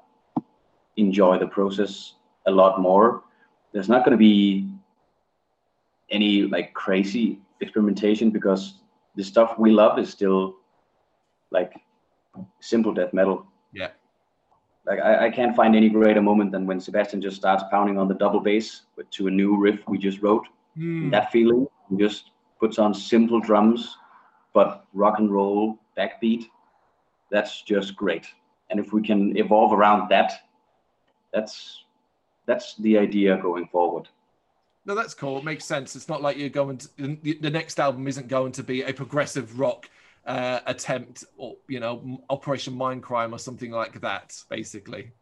enjoy 0.96 1.38
the 1.38 1.46
process 1.46 2.14
a 2.46 2.50
lot 2.50 2.80
more. 2.80 3.22
There's 3.72 3.88
not 3.88 4.04
gonna 4.04 4.16
be 4.16 4.68
any 6.10 6.42
like 6.42 6.74
crazy 6.74 7.40
experimentation 7.60 8.30
because 8.30 8.80
the 9.16 9.24
stuff 9.24 9.58
we 9.58 9.70
love 9.70 9.98
is 9.98 10.10
still 10.10 10.56
like 11.50 11.74
simple 12.60 12.92
death 12.92 13.12
metal. 13.12 13.46
Yeah. 13.72 13.88
Like 14.86 15.00
I, 15.00 15.26
I 15.26 15.30
can't 15.30 15.54
find 15.54 15.76
any 15.76 15.88
greater 15.88 16.22
moment 16.22 16.52
than 16.52 16.66
when 16.66 16.80
Sebastian 16.80 17.20
just 17.20 17.36
starts 17.36 17.64
pounding 17.70 17.98
on 17.98 18.08
the 18.08 18.14
double 18.14 18.40
bass 18.40 18.82
with, 18.96 19.08
to 19.10 19.28
a 19.28 19.30
new 19.30 19.56
riff 19.56 19.80
we 19.86 19.98
just 19.98 20.22
wrote. 20.22 20.46
Mm. 20.76 21.10
That 21.10 21.30
feeling 21.30 21.66
just 21.96 22.30
puts 22.58 22.78
on 22.78 22.94
simple 22.94 23.40
drums, 23.40 23.96
but 24.54 24.86
rock 24.92 25.18
and 25.18 25.30
roll 25.30 25.78
backbeat. 25.96 26.46
That's 27.30 27.62
just 27.62 27.96
great. 27.96 28.26
And 28.70 28.78
if 28.78 28.92
we 28.92 29.02
can 29.02 29.36
evolve 29.36 29.72
around 29.72 30.08
that, 30.10 30.32
that's 31.32 31.84
that's 32.46 32.76
the 32.76 32.98
idea 32.98 33.36
going 33.36 33.68
forward. 33.68 34.08
No, 34.84 34.94
that's 34.94 35.14
cool. 35.14 35.38
It 35.38 35.44
makes 35.44 35.64
sense. 35.64 35.94
It's 35.94 36.08
not 36.08 36.22
like 36.22 36.36
you're 36.36 36.48
going 36.48 36.78
to 36.78 36.88
the 36.96 37.50
next 37.50 37.78
album 37.78 38.08
isn't 38.08 38.28
going 38.28 38.52
to 38.52 38.62
be 38.62 38.82
a 38.82 38.92
progressive 38.92 39.58
rock 39.58 39.88
uh, 40.26 40.60
attempt 40.66 41.24
or 41.36 41.56
you 41.68 41.80
know 41.80 42.20
Operation 42.30 42.74
Mindcrime 42.74 43.32
or 43.32 43.38
something 43.38 43.70
like 43.70 44.00
that. 44.00 44.42
Basically, 44.48 45.12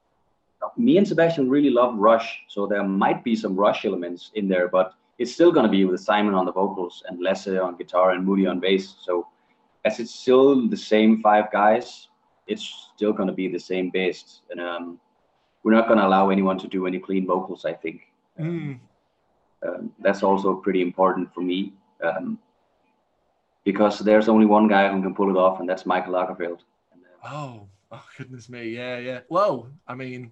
me 0.77 0.97
and 0.97 1.07
Sebastian 1.07 1.49
really 1.49 1.71
love 1.71 1.97
Rush, 1.97 2.41
so 2.49 2.67
there 2.67 2.85
might 2.85 3.23
be 3.23 3.37
some 3.37 3.55
Rush 3.55 3.85
elements 3.85 4.31
in 4.35 4.49
there, 4.49 4.69
but 4.69 4.95
it's 5.21 5.33
still 5.33 5.53
going 5.53 5.67
to 5.67 5.71
be 5.71 5.85
with 5.85 6.01
Simon 6.01 6.35
on 6.35 6.47
the 6.47 6.53
vocals 6.53 7.05
and 7.07 7.23
Lasse 7.23 7.61
on 7.67 7.77
guitar 7.77 8.11
and 8.11 8.25
Moody 8.27 8.47
on 8.47 8.59
bass. 8.59 8.97
So 9.01 9.29
as 9.85 10.01
it's 10.01 10.15
still 10.15 10.69
the 10.69 10.77
same 10.77 11.23
five 11.23 11.53
guys, 11.53 12.09
it's 12.49 12.89
still 12.95 13.13
going 13.13 13.29
to 13.29 13.39
be 13.43 13.47
the 13.47 13.61
same 13.61 13.91
Baest, 13.91 14.41
and 14.51 14.61
um, 14.61 14.99
we're 15.63 15.79
not 15.79 15.87
going 15.87 16.01
to 16.01 16.07
allow 16.07 16.31
anyone 16.31 16.59
to 16.59 16.67
do 16.67 16.87
any 16.87 16.99
clean 16.99 17.27
vocals. 17.27 17.65
I 17.65 17.75
think. 17.75 18.01
Mm 18.39 18.81
um, 19.67 19.93
that's 20.01 20.23
also 20.23 20.55
pretty 20.55 20.83
important 20.83 21.33
for 21.35 21.41
me. 21.41 21.73
Um, 22.03 22.39
because 23.65 23.99
there's 23.99 24.29
only 24.29 24.47
one 24.47 24.69
guy 24.69 24.91
who 24.91 25.03
can 25.03 25.15
pull 25.15 25.31
it 25.31 25.37
off, 25.37 25.61
and 25.61 25.69
that's 25.69 25.85
Mikael 25.85 26.15
Åkerfeldt. 26.15 26.61
Oh, 27.25 27.69
oh 27.93 28.05
goodness 28.17 28.49
me, 28.49 28.71
yeah, 28.71 28.99
yeah. 28.99 29.21
Well, 29.29 29.71
I 29.87 29.95
mean, 29.95 30.31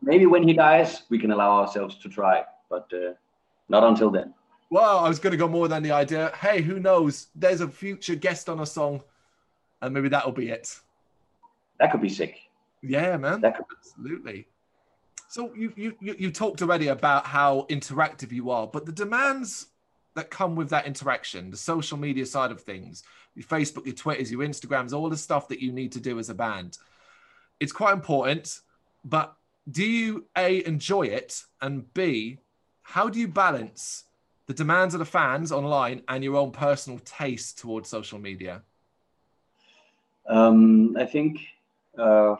maybe 0.00 0.26
when 0.26 0.46
he 0.46 0.52
dies, 0.52 1.02
we 1.08 1.18
can 1.18 1.32
allow 1.32 1.60
ourselves 1.60 1.96
to 1.96 2.08
try, 2.08 2.44
but 2.68 2.88
uh, 2.94 3.14
not 3.70 3.84
until 3.84 4.10
then. 4.10 4.34
Well, 4.68 4.98
I 4.98 5.08
was 5.08 5.18
going 5.18 5.30
to 5.30 5.36
go 5.36 5.48
more 5.48 5.68
than 5.68 5.82
the 5.82 5.92
idea. 5.92 6.32
Hey, 6.38 6.60
who 6.60 6.78
knows? 6.78 7.28
There's 7.34 7.60
a 7.60 7.68
future 7.68 8.14
guest 8.14 8.48
on 8.48 8.60
a 8.60 8.66
song, 8.66 9.02
and 9.80 9.94
maybe 9.94 10.08
that'll 10.08 10.32
be 10.32 10.50
it. 10.50 10.78
That 11.78 11.90
could 11.90 12.02
be 12.02 12.08
sick. 12.08 12.36
Yeah, 12.82 13.16
man. 13.16 13.40
That 13.40 13.56
could 13.56 13.68
be. 13.68 13.74
absolutely. 13.78 14.46
So 15.28 15.54
you, 15.54 15.72
you 15.76 15.96
you 16.00 16.16
you 16.18 16.30
talked 16.32 16.60
already 16.60 16.88
about 16.88 17.24
how 17.24 17.66
interactive 17.70 18.32
you 18.32 18.50
are, 18.50 18.66
but 18.66 18.84
the 18.84 18.92
demands 18.92 19.68
that 20.14 20.30
come 20.30 20.56
with 20.56 20.68
that 20.70 20.86
interaction, 20.86 21.50
the 21.50 21.56
social 21.56 21.96
media 21.96 22.26
side 22.26 22.50
of 22.50 22.60
things, 22.60 23.04
your 23.36 23.46
Facebook, 23.46 23.86
your 23.86 23.94
Twitters, 23.94 24.30
your 24.30 24.40
Instagrams, 24.40 24.92
all 24.92 25.08
the 25.08 25.16
stuff 25.16 25.46
that 25.48 25.60
you 25.60 25.70
need 25.70 25.92
to 25.92 26.00
do 26.00 26.18
as 26.18 26.30
a 26.30 26.34
band, 26.34 26.78
it's 27.60 27.70
quite 27.70 27.92
important. 27.92 28.60
But 29.04 29.36
do 29.70 29.84
you 29.84 30.26
a 30.36 30.66
enjoy 30.66 31.02
it, 31.02 31.44
and 31.60 31.92
b 31.94 32.40
how 32.90 33.08
do 33.08 33.20
you 33.20 33.28
balance 33.28 34.04
the 34.46 34.54
demands 34.54 34.94
of 34.94 34.98
the 34.98 35.04
fans 35.04 35.52
online 35.52 36.02
and 36.08 36.24
your 36.24 36.34
own 36.34 36.50
personal 36.50 36.98
taste 37.04 37.56
towards 37.56 37.88
social 37.88 38.18
media? 38.18 38.62
Um, 40.28 40.96
I 40.98 41.06
think 41.06 41.38
uh, 41.96 42.34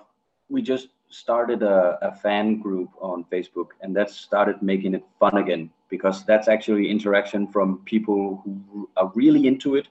we 0.48 0.60
just 0.60 0.88
started 1.08 1.62
a, 1.62 1.98
a, 2.02 2.12
fan 2.16 2.58
group 2.58 2.88
on 3.00 3.24
Facebook, 3.32 3.68
and 3.80 3.94
that 3.94 4.10
started 4.10 4.60
making 4.60 4.94
it 4.94 5.04
fun 5.20 5.36
again 5.36 5.70
because 5.88 6.24
that's 6.24 6.48
actually 6.48 6.90
interaction 6.90 7.46
from 7.46 7.78
people 7.84 8.42
who 8.44 8.88
are 8.96 9.12
really 9.14 9.46
into 9.46 9.76
it 9.76 9.86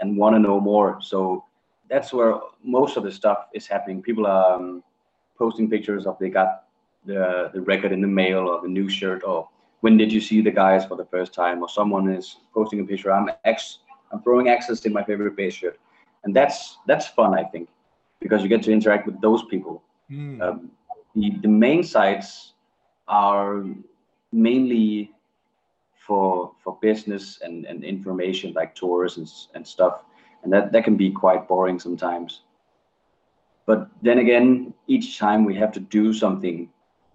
and 0.00 0.16
want 0.16 0.34
to 0.34 0.38
know 0.38 0.58
more. 0.58 1.00
So 1.02 1.44
that's 1.90 2.14
where 2.14 2.40
most 2.64 2.96
of 2.96 3.02
the 3.02 3.12
stuff 3.12 3.48
is 3.52 3.66
happening. 3.66 4.00
People 4.00 4.26
are 4.26 4.54
um, 4.54 4.82
posting 5.36 5.68
pictures 5.68 6.06
of 6.06 6.18
they 6.18 6.30
got 6.30 6.64
the 7.04 7.50
the 7.52 7.60
record 7.60 7.92
in 7.92 8.00
the 8.00 8.14
mail 8.22 8.48
or 8.48 8.62
the 8.62 8.68
new 8.68 8.88
shirt 8.88 9.22
or 9.24 9.48
when 9.82 9.96
did 9.96 10.12
you 10.12 10.20
see 10.20 10.40
the 10.40 10.50
guys 10.50 10.84
for 10.86 10.96
the 10.96 11.04
first 11.04 11.34
time? 11.34 11.60
Or 11.62 11.68
someone 11.68 12.08
is 12.10 12.36
posting 12.54 12.80
a 12.80 12.84
picture 12.84 13.12
i'm 13.12 13.28
x 13.44 13.78
i'm 14.10 14.22
throwing 14.22 14.48
access 14.48 14.84
in 14.86 14.92
my 14.92 15.04
favorite 15.04 15.36
Baest 15.36 15.58
shirt. 15.58 15.78
And 16.24 16.34
that's 16.34 16.78
that's 16.86 17.06
fun 17.08 17.34
i 17.38 17.44
think 17.44 17.68
because 18.20 18.42
you 18.42 18.48
get 18.48 18.62
to 18.62 18.72
interact 18.72 19.06
with 19.06 19.20
those 19.20 19.44
people. 19.44 19.82
Mm. 20.10 20.40
um, 20.42 20.70
the, 21.14 21.30
the 21.42 21.48
main 21.48 21.82
sites 21.82 22.52
are 23.08 23.64
mainly 24.30 25.12
for 26.06 26.52
for 26.62 26.78
business 26.80 27.40
and, 27.42 27.64
and 27.66 27.84
information 27.84 28.52
like 28.54 28.74
tours 28.74 29.16
and, 29.18 29.28
and 29.54 29.66
stuff. 29.66 29.94
And 30.42 30.52
that 30.52 30.72
that 30.72 30.84
can 30.84 30.96
be 30.96 31.10
quite 31.10 31.48
boring 31.48 31.78
sometimes. 31.78 32.42
But 33.66 33.88
then 34.00 34.18
again 34.18 34.74
each 34.86 35.18
time 35.18 35.44
we 35.44 35.54
have 35.56 35.72
to 35.72 35.80
do 35.80 36.12
something 36.12 36.68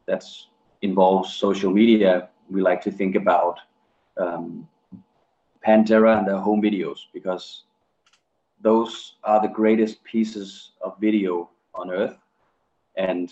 that's 0.06 0.48
involves 0.82 1.34
social 1.34 1.72
media 1.72 2.30
we 2.50 2.62
like 2.62 2.82
to 2.82 2.92
think 2.92 3.16
about 3.16 3.60
um, 4.18 4.68
Pantera 5.66 6.18
and 6.18 6.28
their 6.28 6.38
home 6.38 6.62
videos 6.62 7.00
because 7.14 7.64
those 8.62 9.16
are 9.24 9.42
the 9.42 9.48
greatest 9.48 10.04
pieces 10.04 10.72
of 10.82 11.00
video 11.00 11.50
on 11.76 11.92
earth 11.92 12.18
and 12.96 13.32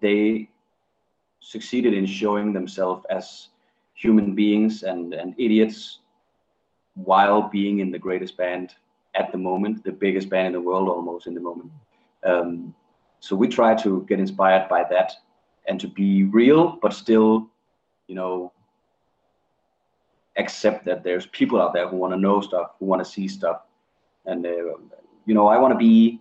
they 0.00 0.48
succeeded 1.40 1.92
in 1.92 2.06
showing 2.06 2.52
themselves 2.52 3.04
as 3.10 3.48
human 3.94 4.34
beings 4.34 4.82
and, 4.82 5.14
and 5.14 5.34
idiots 5.38 6.00
while 6.94 7.42
being 7.42 7.80
in 7.80 7.90
the 7.90 7.98
greatest 7.98 8.36
band 8.36 8.74
at 9.14 9.30
the 9.32 9.38
moment, 9.38 9.84
the 9.84 9.92
biggest 9.92 10.28
band 10.28 10.48
in 10.48 10.52
the 10.52 10.60
world 10.60 10.88
almost 10.88 11.26
in 11.26 11.34
the 11.34 11.40
moment. 11.40 11.70
Um, 12.24 12.74
so 13.20 13.36
we 13.36 13.48
try 13.48 13.74
to 13.76 14.04
get 14.08 14.18
inspired 14.18 14.68
by 14.68 14.84
that 14.90 15.12
and 15.66 15.80
to 15.80 15.88
be 15.88 16.24
real, 16.24 16.78
but 16.82 16.92
still 16.92 17.48
you 18.06 18.14
know, 18.14 18.52
accept 20.36 20.84
that 20.84 21.04
there's 21.04 21.26
people 21.26 21.60
out 21.60 21.72
there 21.72 21.88
who 21.88 21.96
want 21.96 22.12
to 22.12 22.18
know 22.18 22.40
stuff, 22.40 22.72
who 22.78 22.86
want 22.86 23.04
to 23.04 23.10
see 23.10 23.28
stuff, 23.28 23.62
and 24.26 24.44
uh, 24.44 24.50
you 25.26 25.34
know, 25.34 25.46
I 25.46 25.58
want 25.58 25.72
to 25.72 25.78
be 25.78 26.20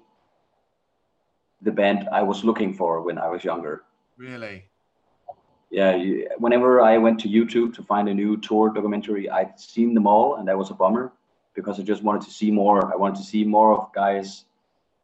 the 1.61 1.71
band 1.71 2.09
I 2.11 2.21
was 2.21 2.43
looking 2.43 2.73
for 2.73 3.01
when 3.01 3.17
I 3.17 3.27
was 3.27 3.43
younger. 3.43 3.83
Really? 4.17 4.65
Yeah. 5.71 5.97
Whenever 6.37 6.81
I 6.81 6.97
went 6.97 7.19
to 7.21 7.29
YouTube 7.29 7.73
to 7.75 7.83
find 7.83 8.07
a 8.09 8.13
new 8.13 8.37
tour 8.37 8.69
documentary, 8.69 9.29
I'd 9.29 9.59
seen 9.59 9.93
them 9.93 10.05
all, 10.05 10.35
and 10.35 10.47
that 10.47 10.57
was 10.57 10.69
a 10.69 10.73
bummer 10.73 11.11
because 11.55 11.79
I 11.79 11.83
just 11.83 12.03
wanted 12.03 12.21
to 12.23 12.31
see 12.31 12.51
more. 12.51 12.93
I 12.93 12.95
wanted 12.95 13.17
to 13.17 13.23
see 13.23 13.43
more 13.43 13.73
of 13.77 13.93
guys 13.93 14.45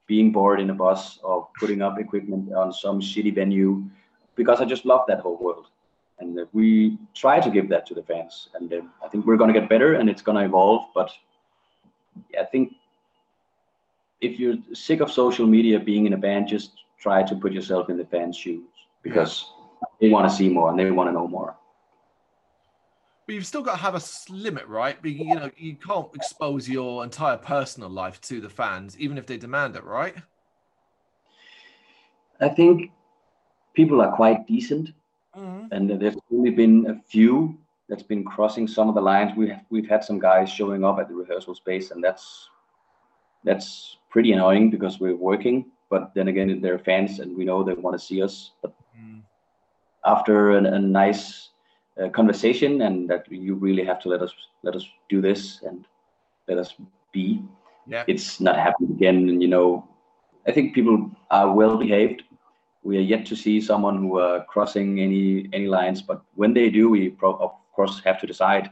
being 0.06 0.32
bored 0.32 0.60
in 0.60 0.70
a 0.70 0.74
bus 0.74 1.20
or 1.24 1.48
putting 1.60 1.82
up 1.82 2.00
equipment 2.00 2.54
on 2.54 2.74
some 2.74 3.00
shitty 3.00 3.34
venue 3.34 3.84
because 4.36 4.60
I 4.60 4.66
just 4.66 4.86
love 4.86 5.06
that 5.08 5.20
whole 5.20 5.38
world 5.38 5.68
and 6.20 6.40
we 6.54 6.98
try 7.14 7.40
to 7.40 7.50
give 7.50 7.70
that 7.70 7.86
to 7.86 7.94
the 7.94 8.04
fans 8.04 8.50
and 8.56 8.74
uh, 8.74 8.82
i 9.04 9.08
think 9.08 9.26
we're 9.26 9.38
going 9.38 9.54
to 9.54 9.60
get 9.60 9.70
better 9.70 9.96
and 9.96 10.10
it's 10.10 10.22
going 10.22 10.38
to 10.38 10.44
evolve 10.44 10.86
but 10.94 11.12
i 12.40 12.44
think 12.44 12.74
if 14.22 14.40
you're 14.40 14.56
sick 14.74 15.00
of 15.00 15.12
social 15.12 15.48
media 15.48 15.80
being 15.80 16.06
in 16.06 16.14
a 16.14 16.18
band 16.18 16.48
just 16.48 16.72
try 17.00 17.24
to 17.24 17.36
put 17.36 17.52
yourself 17.54 17.90
in 17.90 17.98
the 17.98 18.06
fans 18.06 18.36
shoes 18.36 18.64
because 19.02 19.52
they 20.02 20.10
want 20.10 20.30
to 20.30 20.36
see 20.36 20.50
more 20.50 20.70
and 20.70 20.78
they 20.78 20.92
want 20.92 21.08
to 21.08 21.14
know 21.14 21.28
more. 21.28 21.56
But 23.26 23.36
you've 23.36 23.46
still 23.46 23.62
got 23.62 23.74
to 23.74 23.78
have 23.78 23.96
a 23.96 24.02
limit 24.32 24.68
right? 24.68 24.98
You 25.04 25.36
know 25.36 25.52
you 25.56 25.76
can't 25.76 26.08
expose 26.16 26.68
your 26.68 27.04
entire 27.04 27.38
personal 27.38 27.90
life 27.90 28.20
to 28.22 28.42
the 28.42 28.50
fans 28.50 28.98
even 29.00 29.18
if 29.18 29.26
they 29.26 29.38
demand 29.38 29.76
it 29.76 29.84
right? 29.84 30.16
I 32.42 32.50
think 32.50 32.92
people 33.74 34.02
are 34.02 34.16
quite 34.16 34.48
decent 34.48 34.94
Mm-hmm. 35.40 35.68
And 35.72 36.02
there's 36.02 36.18
only 36.32 36.52
been 36.52 36.88
a 36.88 36.96
few 37.08 37.58
that's 37.88 38.04
been 38.04 38.24
crossing 38.24 38.68
some 38.68 38.90
of 38.90 38.96
the 38.96 39.02
lines. 39.02 39.32
We 39.36 39.50
have, 39.50 39.62
we've 39.70 39.88
had 39.88 40.04
some 40.04 40.20
guys 40.20 40.50
showing 40.50 40.84
up 40.84 41.00
at 41.00 41.08
the 41.08 41.16
rehearsal 41.16 41.56
space, 41.56 41.92
and 41.92 42.04
that's 42.04 42.50
that's 43.44 43.98
pretty 44.10 44.32
annoying 44.34 44.70
because 44.70 45.00
we're 45.00 45.16
working. 45.16 45.66
But 45.90 46.14
then 46.14 46.28
again, 46.28 46.62
they're 46.62 46.80
fans, 46.80 47.20
and 47.20 47.36
we 47.36 47.46
know 47.46 47.64
they 47.64 47.74
want 47.74 48.00
to 48.00 48.06
see 48.06 48.22
us. 48.22 48.52
But 48.62 48.74
mm. 49.00 49.22
after 50.06 50.52
an, 50.52 50.66
a 50.66 50.80
nice 50.80 51.50
uh, 52.02 52.10
conversation, 52.10 52.82
and 52.82 53.10
that 53.10 53.32
you 53.32 53.56
really 53.56 53.86
have 53.86 54.00
to 54.02 54.10
let 54.10 54.22
us 54.22 54.34
let 54.64 54.76
us 54.76 54.86
do 55.10 55.22
this 55.22 55.62
and 55.64 55.86
let 56.48 56.58
us 56.58 56.76
be. 57.12 57.42
Yeah. 57.88 58.04
It's 58.08 58.40
not 58.40 58.58
happening 58.58 58.92
again, 58.92 59.30
and 59.30 59.42
you 59.42 59.48
know, 59.48 59.88
I 60.46 60.52
think 60.52 60.76
people 60.76 61.10
are 61.32 61.52
well 61.52 61.78
behaved 61.78 62.24
we 62.84 62.98
are 62.98 63.02
yet 63.02 63.26
to 63.28 63.36
see 63.36 63.60
someone 63.60 63.98
who 63.98 64.20
are 64.20 64.44
crossing 64.46 65.00
any 65.00 65.50
any 65.54 65.68
lines. 65.68 66.02
But 66.02 66.22
when 66.36 66.54
they 66.54 66.70
do, 66.70 66.90
we 66.90 67.10
pro- 67.10 67.36
of 67.36 67.52
course 67.74 68.02
have 68.06 68.20
to 68.22 68.28
decide 68.28 68.72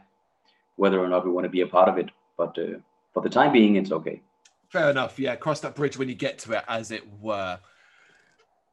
whether 0.75 0.99
or 0.99 1.07
not 1.07 1.25
we 1.25 1.31
want 1.31 1.45
to 1.45 1.49
be 1.49 1.61
a 1.61 1.67
part 1.67 1.89
of 1.89 1.97
it. 1.97 2.09
But 2.37 2.57
uh, 2.57 2.79
for 3.13 3.21
the 3.21 3.29
time 3.29 3.51
being, 3.51 3.75
it's 3.75 3.91
okay. 3.91 4.21
Fair 4.69 4.89
enough. 4.89 5.19
Yeah, 5.19 5.35
cross 5.35 5.59
that 5.61 5.75
bridge 5.75 5.97
when 5.97 6.09
you 6.09 6.15
get 6.15 6.37
to 6.39 6.53
it, 6.53 6.63
as 6.67 6.91
it 6.91 7.03
were. 7.19 7.59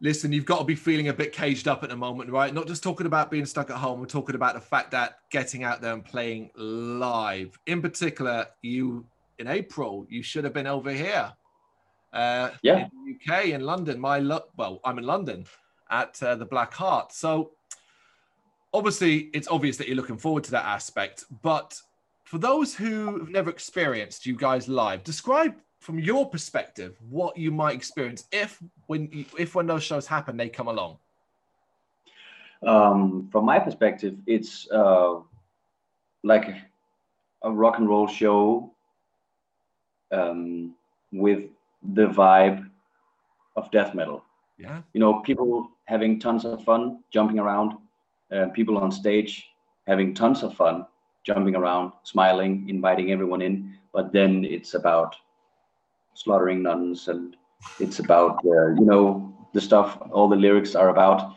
Listen, 0.01 0.33
you've 0.33 0.45
got 0.45 0.59
to 0.59 0.65
be 0.65 0.75
feeling 0.75 1.09
a 1.09 1.15
bit 1.15 1.33
caged 1.33 1.67
up 1.67 1.83
at 1.83 1.89
the 1.89 1.97
moment, 1.97 2.29
right? 2.29 2.53
Not 2.53 2.67
just 2.67 2.83
talking 2.83 3.07
about 3.07 3.31
being 3.31 3.47
stuck 3.47 3.71
at 3.71 3.77
home. 3.77 4.01
We're 4.01 4.07
talking 4.07 4.35
about 4.35 4.55
the 4.55 4.61
fact 4.61 4.91
that 4.91 5.21
getting 5.31 5.63
out 5.63 5.81
there 5.81 5.95
and 5.95 6.05
playing 6.05 6.51
live. 6.57 7.59
In 7.67 7.81
particular, 7.81 8.47
you 8.61 9.07
in 9.39 9.47
April, 9.47 10.07
you 10.09 10.23
should 10.23 10.45
have 10.45 10.53
been 10.53 10.67
over 10.67 10.91
here 10.91 11.33
uh, 12.15 12.51
yeah. 12.63 12.87
in 12.87 13.19
the 13.27 13.33
UK, 13.33 13.47
in 13.47 13.63
London. 13.63 14.01
My 14.01 14.19
lo- 14.19 14.47
well, 14.57 14.81
I'm 14.85 14.99
in 14.99 15.05
London 15.05 15.45
at 15.91 16.23
uh, 16.23 16.37
the 16.37 16.47
Black 16.47 16.73
Heart. 16.73 17.13
So 17.13 17.51
obviously, 18.73 19.31
it's 19.35 19.49
obvious 19.49 19.77
that 19.77 19.89
you're 19.89 19.97
looking 19.97 20.17
forward 20.17 20.45
to 20.45 20.51
that 20.53 20.65
aspect. 20.65 21.25
But 21.43 21.79
for 22.23 22.39
those 22.39 22.75
who 22.75 23.19
have 23.19 23.29
never 23.29 23.51
experienced 23.51 24.25
you 24.25 24.37
guys 24.37 24.69
live, 24.69 25.05
describe 25.05 25.55
from 25.81 25.99
your 25.99 26.29
perspective 26.31 26.97
what 27.11 27.37
you 27.37 27.51
might 27.51 27.75
experience 27.75 28.25
if 28.33 28.63
when 28.87 29.27
if 29.39 29.55
when 29.55 29.67
those 29.67 29.83
shows 29.83 30.07
happen, 30.07 30.37
they 30.37 30.49
come 30.49 30.69
along. 30.69 30.97
Um, 32.67 33.29
from 33.31 33.45
my 33.45 33.59
perspective, 33.59 34.17
it's 34.27 34.71
uh, 34.71 35.17
like 36.23 36.55
a 37.43 37.53
rock 37.53 37.79
and 37.79 37.89
roll 37.89 38.07
show 38.07 38.73
um, 40.11 40.75
with 41.13 41.51
the 41.93 42.07
vibe 42.07 42.69
of 43.57 43.71
death 43.71 43.95
metal. 43.95 44.25
Yeah. 44.59 44.83
You 44.93 45.01
know, 45.01 45.21
people 45.21 45.71
having 45.85 46.19
tons 46.19 46.45
of 46.45 46.63
fun 46.65 47.03
jumping 47.11 47.39
around, 47.39 47.75
uh, 48.33 48.47
people 48.49 48.79
on 48.79 48.91
stage 48.91 49.49
having 49.87 50.15
tons 50.15 50.43
of 50.43 50.55
fun 50.55 50.87
jumping 51.25 51.57
around, 51.57 51.93
smiling, 52.03 52.69
inviting 52.69 53.13
everyone 53.13 53.43
in. 53.43 53.77
But 53.93 54.13
then 54.13 54.45
it's 54.45 54.75
about 54.75 55.17
slaughtering 56.15 56.63
nuns 56.63 57.09
and 57.09 57.37
it's 57.81 57.99
about 57.99 58.39
uh, 58.45 58.71
you 58.75 58.85
know 58.85 59.35
the 59.53 59.61
stuff 59.61 59.99
all 60.11 60.29
the 60.29 60.37
lyrics 60.37 60.75
are 60.75 60.91
about. 60.91 61.35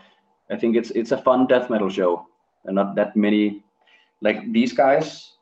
I 0.50 0.56
think 0.56 0.76
it's 0.76 0.92
it's 0.92 1.12
a 1.12 1.22
fun 1.22 1.48
death 1.48 1.70
metal 1.70 1.90
show, 1.90 2.28
and 2.66 2.76
not 2.76 2.96
that 2.96 3.16
many 3.16 3.64
like 4.22 4.52
these 4.52 4.74
guys. 4.74 5.34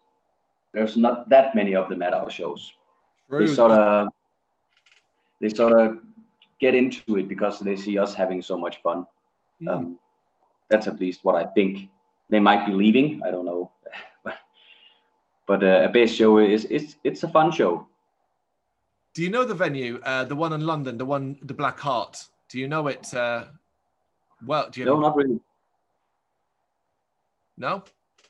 There's 0.73 0.97
not 0.97 1.29
that 1.29 1.55
many 1.55 1.73
of 1.73 1.89
them 1.89 2.01
at 2.01 2.13
our 2.13 2.29
shows 2.29 2.73
they 3.29 3.47
sort 3.47 3.71
of 3.71 4.07
they 5.41 5.49
sort 5.49 5.73
of 5.79 5.99
get 6.59 6.75
into 6.75 7.17
it 7.17 7.27
because 7.27 7.59
they 7.59 7.75
see 7.75 7.97
us 7.97 8.13
having 8.13 8.41
so 8.41 8.57
much 8.57 8.81
fun. 8.81 9.05
Mm. 9.61 9.69
Um, 9.69 9.99
that's 10.69 10.87
at 10.87 10.99
least 10.99 11.23
what 11.23 11.35
I 11.35 11.45
think. 11.45 11.89
They 12.29 12.39
might 12.39 12.65
be 12.65 12.73
leaving. 12.73 13.21
I 13.23 13.31
don't 13.31 13.45
know, 13.45 13.71
but 15.47 15.63
uh, 15.63 15.83
a 15.83 15.89
Baest 15.89 16.15
show 16.15 16.39
is 16.39 16.65
it's 16.65 16.95
it's 17.03 17.23
a 17.23 17.27
fun 17.27 17.51
show. 17.51 17.87
Do 19.13 19.21
you 19.21 19.29
know 19.29 19.45
the 19.45 19.53
venue, 19.53 19.99
uh, 20.03 20.25
the 20.25 20.35
one 20.35 20.51
in 20.53 20.65
London, 20.65 20.97
the 20.97 21.05
one, 21.05 21.37
the 21.43 21.53
Black 21.53 21.79
Heart? 21.79 22.25
Do 22.49 22.59
you 22.59 22.67
know 22.67 22.87
it? 22.87 23.13
Uh, 23.13 23.45
well, 24.45 24.69
do 24.69 24.79
you? 24.79 24.85
Know? 24.85 24.95
No, 24.95 25.01
not 25.01 25.15
really. 25.15 25.39
No, 27.57 27.83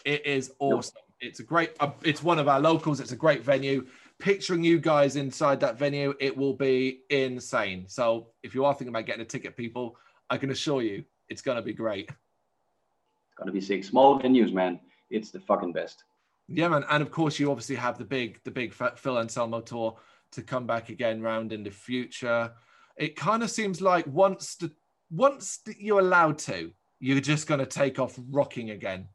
it 0.04 0.26
is 0.26 0.52
awesome. 0.60 1.02
It's 1.22 1.40
a 1.40 1.44
great. 1.44 1.72
Uh, 1.80 1.92
it's 2.04 2.22
one 2.22 2.38
of 2.38 2.48
our 2.48 2.60
locals. 2.60 3.00
It's 3.00 3.14
a 3.14 3.16
great 3.16 3.44
venue. 3.44 3.88
Picturing 4.20 4.64
you 4.64 4.80
guys 4.80 5.16
inside 5.18 5.60
that 5.60 5.78
venue, 5.78 6.14
it 6.20 6.36
will 6.36 6.54
be 6.54 7.02
insane. 7.10 7.86
So 7.88 8.28
if 8.44 8.56
you 8.56 8.66
are 8.66 8.74
thinking 8.74 8.90
about 8.90 9.06
getting 9.06 9.22
a 9.22 9.26
ticket, 9.26 9.58
people, 9.58 9.98
I 10.30 10.38
can 10.38 10.52
assure 10.52 10.82
you, 10.82 11.04
it's 11.30 11.42
gonna 11.42 11.62
be 11.62 11.74
great. 11.74 12.10
It's 12.10 13.38
gonna 13.38 13.52
be 13.52 13.62
sick. 13.62 13.84
Small 13.84 14.20
venues, 14.20 14.54
man. 14.54 14.80
It's 15.10 15.32
the 15.32 15.40
fucking 15.40 15.74
best. 15.74 16.04
Yeah, 16.48 16.68
man. 16.70 16.86
And 16.90 17.02
of 17.02 17.12
course, 17.12 17.40
you 17.40 17.50
obviously 17.50 17.76
have 17.76 17.98
the 17.98 18.06
big, 18.06 18.40
the 18.44 18.52
big 18.52 18.74
Phil 18.74 19.20
Anselmo 19.20 19.62
tour 19.62 19.98
to 20.32 20.42
come 20.42 20.68
back 20.68 20.90
again 20.90 21.22
round 21.22 21.52
in 21.52 21.64
the 21.64 21.72
future. 21.72 22.52
It 22.98 23.16
kind 23.16 23.44
of 23.44 23.50
seems 23.50 23.82
like 23.82 24.06
once 24.08 24.56
the, 24.56 24.72
once 25.10 25.60
you're 25.78 26.00
allowed 26.00 26.38
to, 26.40 26.72
you're 27.00 27.20
just 27.20 27.48
going 27.48 27.60
to 27.60 27.66
take 27.66 28.00
off 28.00 28.18
rocking 28.30 28.72
again. 28.72 29.08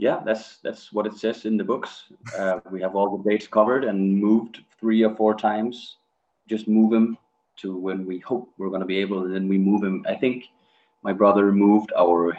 Yeah, 0.00 0.22
that's 0.24 0.56
that's 0.64 0.94
what 0.94 1.06
it 1.06 1.12
says 1.18 1.44
in 1.44 1.58
the 1.58 1.64
books. 1.64 2.04
Uh, 2.38 2.60
we 2.70 2.80
have 2.80 2.96
all 2.96 3.18
the 3.18 3.30
dates 3.30 3.46
covered 3.46 3.84
and 3.84 4.18
moved 4.18 4.64
three 4.80 5.04
or 5.04 5.14
four 5.14 5.34
times. 5.34 5.96
Just 6.48 6.66
move 6.68 6.90
them 6.90 7.18
to 7.58 7.76
when 7.76 8.06
we 8.06 8.18
hope 8.20 8.48
we're 8.56 8.70
going 8.70 8.80
to 8.80 8.86
be 8.86 8.96
able, 8.96 9.24
and 9.24 9.34
then 9.34 9.46
we 9.46 9.58
move 9.58 9.82
them. 9.82 10.02
I 10.08 10.14
think 10.14 10.46
my 11.02 11.12
brother 11.12 11.52
moved 11.52 11.92
our 11.98 12.34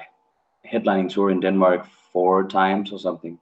headlining 0.66 1.14
tour 1.14 1.30
in 1.30 1.40
Denmark 1.40 1.86
four 2.12 2.48
times 2.48 2.92
or 2.92 2.98
something. 2.98 3.38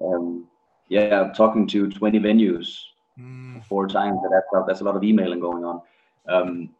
Um, 0.00 0.48
yeah, 0.88 1.30
talking 1.36 1.68
to 1.68 1.88
20 1.88 2.18
venues 2.18 2.80
mm. 3.16 3.64
four 3.66 3.86
times. 3.86 4.18
That's 4.28 4.66
that's 4.66 4.80
a 4.80 4.84
lot 4.84 4.96
of 4.96 5.04
emailing 5.04 5.38
going 5.38 5.64
on. 5.64 5.82
Um, 6.28 6.70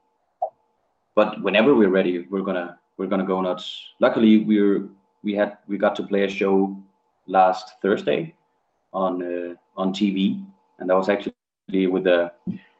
but 1.15 1.41
whenever 1.43 1.77
we're 1.77 1.95
ready, 2.01 2.27
we're 2.29 2.43
gonna 2.51 2.77
we're 2.97 3.13
gonna 3.13 3.31
go 3.33 3.41
nuts. 3.41 3.95
Luckily, 4.01 4.39
we're 4.39 4.89
we 5.25 5.35
had 5.35 5.59
we 5.67 5.79
got 5.79 5.97
to 5.97 6.03
play 6.03 6.25
a 6.25 6.29
show 6.29 6.77
last 7.27 7.81
Thursday 7.83 8.35
on 8.93 9.23
uh, 9.23 9.55
on 9.77 9.93
TV, 9.93 10.45
and 10.79 10.89
that 10.89 10.97
was 10.97 11.09
actually 11.09 11.87
with 11.87 12.07
a 12.07 12.33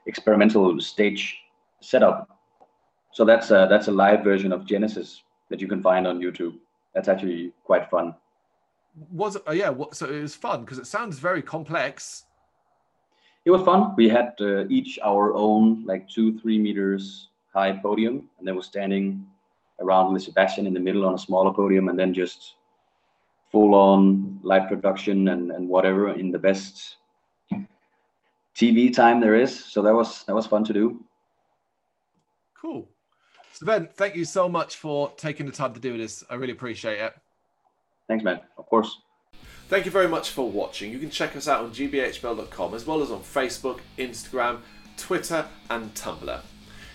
experimental 0.07 0.81
stage 0.81 1.37
setup. 1.81 2.29
So 3.13 3.25
that's 3.25 3.51
a, 3.51 3.67
that's 3.71 3.89
a 3.89 3.93
live 3.93 4.23
version 4.25 4.53
of 4.53 4.67
Genesis 4.67 5.23
that 5.49 5.61
you 5.61 5.69
can 5.69 5.83
find 5.83 6.07
on 6.07 6.21
YouTube. 6.21 6.59
That's 6.95 7.09
actually 7.09 7.53
quite 7.65 7.89
fun 7.91 8.15
was 9.11 9.37
uh, 9.49 9.53
yeah 9.53 9.69
what, 9.69 9.97
so 9.97 10.07
it 10.09 10.21
was 10.21 10.35
fun 10.35 10.61
because 10.61 10.79
it 10.79 10.87
sounds 10.87 11.19
very 11.19 11.43
complex 11.43 12.25
it 13.45 13.51
was 13.51 13.63
fun 13.63 13.95
we 13.97 14.09
had 14.09 14.33
uh, 14.41 14.67
each 14.69 14.99
our 15.05 15.35
own 15.35 15.85
like 15.85 16.09
two 16.09 16.39
three 16.39 16.59
meters 16.59 17.29
high 17.53 17.73
podium 17.73 18.29
and 18.39 18.47
then 18.47 18.55
we're 18.55 18.63
standing 18.63 19.27
around 19.81 20.13
with 20.13 20.23
sebastian 20.23 20.67
in 20.67 20.75
the 20.75 20.81
middle 20.81 21.05
on 21.07 21.15
a 21.15 21.19
smaller 21.19 21.53
podium 21.53 21.89
and 21.89 21.99
then 21.99 22.13
just 22.15 22.55
full 23.51 23.75
on 23.75 24.39
live 24.43 24.69
production 24.69 25.29
and, 25.29 25.51
and 25.53 25.69
whatever 25.69 26.13
in 26.13 26.31
the 26.31 26.39
best 26.39 26.97
tv 28.55 28.93
time 28.93 29.21
there 29.21 29.35
is 29.35 29.65
so 29.65 29.83
that 29.83 29.95
was 29.95 30.25
that 30.25 30.35
was 30.35 30.47
fun 30.47 30.65
to 30.65 30.73
do 30.73 31.03
cool 32.61 32.89
so 33.53 33.67
ben 33.67 33.89
thank 33.95 34.15
you 34.15 34.25
so 34.25 34.49
much 34.49 34.77
for 34.77 35.11
taking 35.17 35.47
the 35.47 35.53
time 35.53 35.73
to 35.73 35.81
do 35.81 35.99
this 35.99 36.25
i 36.31 36.35
really 36.35 36.53
appreciate 36.53 36.99
it 36.99 37.15
Thanks, 38.09 38.25
man. 38.25 38.41
Of 38.59 38.67
course. 38.67 39.01
Thank 39.69 39.87
you 39.87 39.91
very 39.91 40.09
much 40.09 40.31
for 40.31 40.49
watching. 40.51 40.93
You 40.93 40.99
can 40.99 41.11
check 41.11 41.37
us 41.37 41.49
out 41.49 41.65
on 41.65 41.71
gbhbl.com 41.71 42.75
as 42.75 42.87
well 42.87 43.03
as 43.03 43.11
on 43.11 43.23
Facebook, 43.23 43.81
Instagram, 43.99 44.59
Twitter, 44.97 45.47
and 45.71 45.95
Tumblr. 45.95 46.41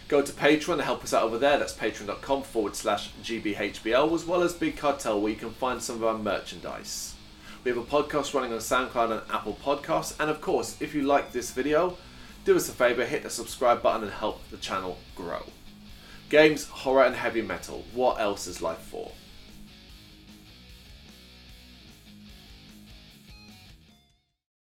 Go 0.10 0.24
to 0.24 0.32
Patreon 0.34 0.78
to 0.78 0.84
help 0.84 1.04
us 1.04 1.14
out 1.14 1.22
over 1.22 1.38
there. 1.38 1.60
That's 1.60 1.76
patreon.com 1.76 2.42
forward 2.42 2.76
slash 2.76 3.12
GBHBL, 3.22 4.12
as 4.12 4.26
well 4.26 4.42
as 4.42 4.54
Big 4.54 4.76
Cartel, 4.76 5.22
where 5.22 5.32
you 5.32 5.38
can 5.38 5.52
find 5.52 5.84
some 5.84 5.98
of 5.98 6.04
our 6.04 6.18
merchandise. 6.18 7.14
We 7.64 7.70
have 7.70 7.78
a 7.78 7.84
podcast 7.84 8.34
running 8.34 8.52
on 8.52 8.58
SoundCloud 8.58 9.12
and 9.12 9.32
Apple 9.32 9.56
Podcasts. 9.64 10.20
And 10.20 10.32
of 10.32 10.42
course, 10.42 10.82
if 10.82 10.96
you 10.96 11.04
like 11.04 11.32
this 11.32 11.52
video, 11.52 11.96
do 12.44 12.56
us 12.56 12.68
a 12.68 12.72
favour, 12.72 13.06
hit 13.06 13.22
the 13.22 13.30
subscribe 13.30 13.84
button 13.84 14.02
and 14.02 14.12
help 14.12 14.42
the 14.50 14.58
channel 14.58 14.98
grow. 15.16 15.44
Games, 16.30 16.66
horror, 16.66 17.04
and 17.04 17.16
heavy 17.16 17.44
metal. 17.44 17.86
What 17.94 18.20
else 18.20 18.48
is 18.48 18.64
life 18.64 18.80
for? 18.80 19.12